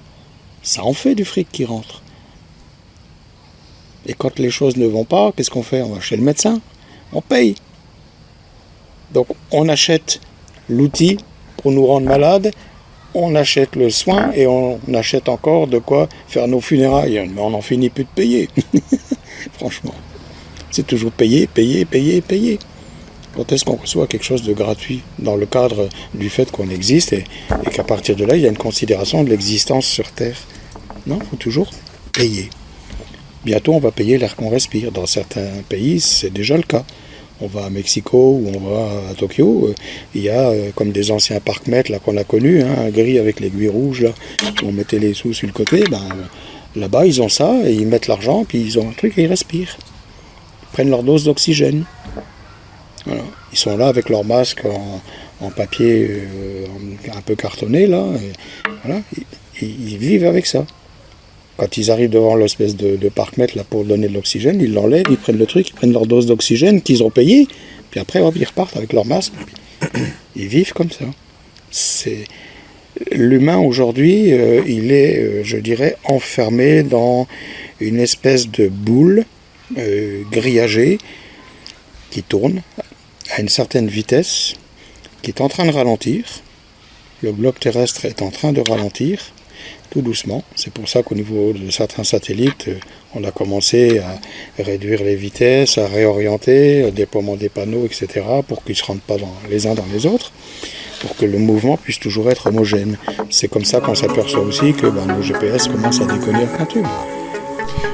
ça 0.63 0.85
en 0.85 0.93
fait 0.93 1.15
du 1.15 1.25
fric 1.25 1.49
qui 1.51 1.65
rentre. 1.65 2.03
Et 4.07 4.15
quand 4.15 4.39
les 4.39 4.51
choses 4.51 4.77
ne 4.77 4.87
vont 4.87 5.05
pas, 5.05 5.33
qu'est-ce 5.33 5.51
qu'on 5.51 5.63
fait? 5.63 5.83
On 5.83 5.95
va 5.95 6.01
chez 6.01 6.17
le 6.17 6.23
médecin, 6.23 6.61
on 7.13 7.21
paye. 7.21 7.57
Donc 9.13 9.27
on 9.51 9.69
achète 9.69 10.21
l'outil 10.69 11.19
pour 11.57 11.73
nous 11.73 11.87
rendre 11.87 12.07
malades, 12.07 12.53
on 13.17 13.35
achète 13.35 13.77
le 13.77 13.91
soin 13.91 14.31
et 14.35 14.47
on 14.47 14.79
achète 14.95 15.29
encore 15.29 15.67
de 15.67 15.79
quoi 15.79 16.09
faire 16.29 16.49
nos 16.49 16.61
funérailles. 16.61 17.29
Mais 17.35 17.41
on 17.41 17.51
n'en 17.51 17.63
finit 17.63 17.91
plus 17.91 18.05
de 18.05 18.09
payer. 18.15 18.49
Franchement. 19.59 19.95
C'est 20.71 20.87
toujours 20.87 21.13
payer, 21.13 21.47
payer, 21.47 21.85
payer, 21.85 22.21
payer. 22.21 22.59
Quand 23.35 23.51
est-ce 23.53 23.65
qu'on 23.65 23.77
reçoit 23.77 24.07
quelque 24.07 24.25
chose 24.25 24.43
de 24.43 24.53
gratuit 24.53 25.03
dans 25.19 25.37
le 25.37 25.47
cadre 25.47 25.89
du 26.15 26.29
fait 26.29 26.51
qu'on 26.51 26.69
existe 26.71 27.13
et, 27.13 27.25
et 27.65 27.71
qu'à 27.71 27.85
partir 27.85 28.17
de 28.17 28.25
là, 28.25 28.37
il 28.37 28.43
y 28.43 28.47
a 28.47 28.51
une 28.51 28.57
considération 28.57 29.25
de 29.25 29.31
l'existence 29.31 29.87
sur 29.87 30.11
Terre? 30.11 30.37
Non, 31.07 31.19
il 31.21 31.27
faut 31.27 31.37
toujours 31.37 31.71
payer. 32.13 32.51
Bientôt, 33.45 33.75
on 33.75 33.79
va 33.79 33.93
payer 33.93 34.19
l'air 34.19 34.37
qu'on 34.37 34.49
respire. 34.49 34.91
Dans 34.91 35.07
certains 35.07 35.49
pays, 35.69 36.01
c'est 36.01 36.31
déjà 36.31 36.57
le 36.57 36.63
cas. 36.63 36.85
On 37.41 37.47
va 37.47 37.67
à 37.67 37.71
Mexico 37.71 38.17
ou 38.17 38.51
on 38.55 38.61
va 38.61 39.11
à 39.11 39.15
Tokyo, 39.15 39.69
euh, 39.69 39.75
il 40.15 40.23
y 40.23 40.31
a 40.31 40.49
euh, 40.49 40.71
comme 40.75 40.91
des 40.91 41.11
anciens 41.11 41.39
parcs-mètres 41.39 41.93
qu'on 42.01 42.17
a 42.17 42.25
connus, 42.25 42.63
hein, 42.63 42.75
un 42.87 42.91
gris 42.91 43.19
avec 43.19 43.41
l'aiguille 43.41 43.69
rouge 43.69 44.03
là, 44.03 44.11
où 44.63 44.69
on 44.69 44.73
mettait 44.73 44.99
les 44.99 45.13
sous 45.13 45.35
sur 45.35 45.47
le 45.47 45.53
côté. 45.53 45.85
Ben, 45.91 46.09
là-bas, 46.75 47.05
ils 47.05 47.21
ont 47.21 47.29
ça 47.29 47.53
et 47.65 47.75
ils 47.75 47.87
mettent 47.87 48.07
l'argent, 48.07 48.45
puis 48.45 48.61
ils 48.61 48.79
ont 48.79 48.89
un 48.89 48.93
truc 48.93 49.19
et 49.19 49.25
ils 49.25 49.29
respirent. 49.29 49.77
Ils 50.63 50.73
prennent 50.73 50.91
leur 50.91 51.03
dose 51.03 51.25
d'oxygène. 51.25 51.85
Ils 53.53 53.59
sont 53.59 53.77
là 53.77 53.87
avec 53.89 54.09
leur 54.09 54.25
masque 54.25 54.63
en, 54.65 55.51
papier 55.51 56.09
euh, 56.11 56.67
un 57.15 57.21
peu 57.21 57.37
cartonné 57.37 57.87
là. 57.87 58.05
voilà. 58.83 59.01
Ils 59.61 59.97
vivent 59.99 60.25
avec 60.25 60.47
ça. 60.47 60.65
Quand 61.57 61.77
ils 61.77 61.91
arrivent 61.91 62.11
devant 62.11 62.37
l'espèce 62.37 62.77
de, 62.77 62.97
de 62.97 63.09
parc-mètre 63.09 63.63
pour 63.65 63.85
donner 63.85 64.09
de 64.09 64.15
l'oxygène, 64.15 64.61
ils 64.61 64.73
l'enlèvent, 64.73 65.07
ils 65.09 65.17
prennent 65.17 65.39
le 65.39 65.47
truc, 65.47 65.69
ils 65.71 65.75
prennent 65.75 65.93
leur 65.93 66.07
dose 66.07 66.27
d'oxygène 66.27 66.83
qu'ils 66.83 67.03
ont 67.03 67.11
payé, 67.11 67.49
puis 67.91 68.01
après 68.01 68.21
ils 68.21 68.45
repartent 68.45 68.77
avec 68.77 68.93
leur 68.93 69.07
masque. 69.07 69.33
Ils 70.37 70.49
vivent 70.49 70.73
comme 70.73 70.91
ça. 70.91 71.05
C'est 71.71 72.25
l'humain 73.11 73.59
aujourd'hui, 73.59 74.33
euh, 74.33 74.63
il 74.67 74.93
est, 74.93 75.19
euh, 75.19 75.45
je 75.45 75.57
dirais, 75.57 75.97
enfermé 76.05 76.83
dans 76.83 77.27
une 77.81 78.01
espèce 78.01 78.49
de 78.49 78.69
boule 78.69 79.25
euh, 79.79 80.23
grillagée 80.31 80.99
qui 82.11 82.23
tourne 82.23 82.63
à 83.31 83.41
une 83.41 83.49
certaine 83.49 83.89
vitesse, 83.89 84.55
qui 85.23 85.31
est 85.31 85.41
en 85.41 85.49
train 85.49 85.67
de 85.67 85.73
ralentir. 85.73 86.25
Le 87.23 87.33
globe 87.33 87.59
terrestre 87.59 88.05
est 88.05 88.23
en 88.23 88.31
train 88.31 88.53
de 88.53 88.61
ralentir 88.61 89.33
tout 89.91 90.03
doucement. 90.03 90.43
C'est 90.55 90.73
pour 90.73 90.89
ça 90.89 91.03
qu'au 91.03 91.15
niveau 91.15 91.53
de 91.53 91.71
certains 91.71 92.05
satellites, 92.05 92.69
euh, 92.69 92.79
on 93.15 93.25
a 93.25 93.31
commencé 93.31 94.01
à 94.01 94.63
réduire 94.63 95.03
les 95.03 95.17
vitesses, 95.17 95.79
à 95.79 95.87
réorienter, 95.87 96.83
le 96.83 96.91
déploiement 96.91 97.37
des 97.37 97.49
panneaux, 97.49 97.87
etc., 97.87 98.25
pour 98.47 98.63
qu'ils 98.63 98.75
ne 98.75 98.79
se 98.79 98.85
rentrent 98.85 99.01
pas 99.01 99.17
dans, 99.17 99.33
les 99.49 99.67
uns 99.67 99.75
dans 99.75 99.87
les 99.93 100.07
autres, 100.07 100.33
pour 101.01 101.17
que 101.17 101.25
le 101.25 101.39
mouvement 101.39 101.77
puisse 101.77 101.99
toujours 101.99 102.31
être 102.31 102.49
homogène. 102.49 102.99
C'est 103.31 103.49
comme 103.49 103.65
ça 103.65 103.81
qu'on 103.81 103.95
s'aperçoit 103.95 104.41
aussi 104.41 104.73
que 104.73 104.87
ben, 104.87 105.07
nos 105.07 105.23
GPS 105.23 105.69
commencent 105.69 106.01
à 106.01 106.07
déconner 106.07 106.47
un 106.59 106.67
tube. 106.67 106.87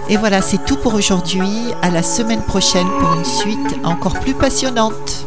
Et 0.09 0.17
voilà, 0.17 0.43
c'est 0.43 0.65
tout 0.65 0.77
pour 0.77 0.95
aujourd'hui. 0.95 1.49
À 1.81 1.91
la 1.91 2.03
semaine 2.03 2.43
prochaine 2.43 2.87
pour 3.01 3.15
une 3.15 3.25
suite 3.25 3.79
encore 3.85 4.19
plus 4.21 4.35
passionnante. 4.35 5.27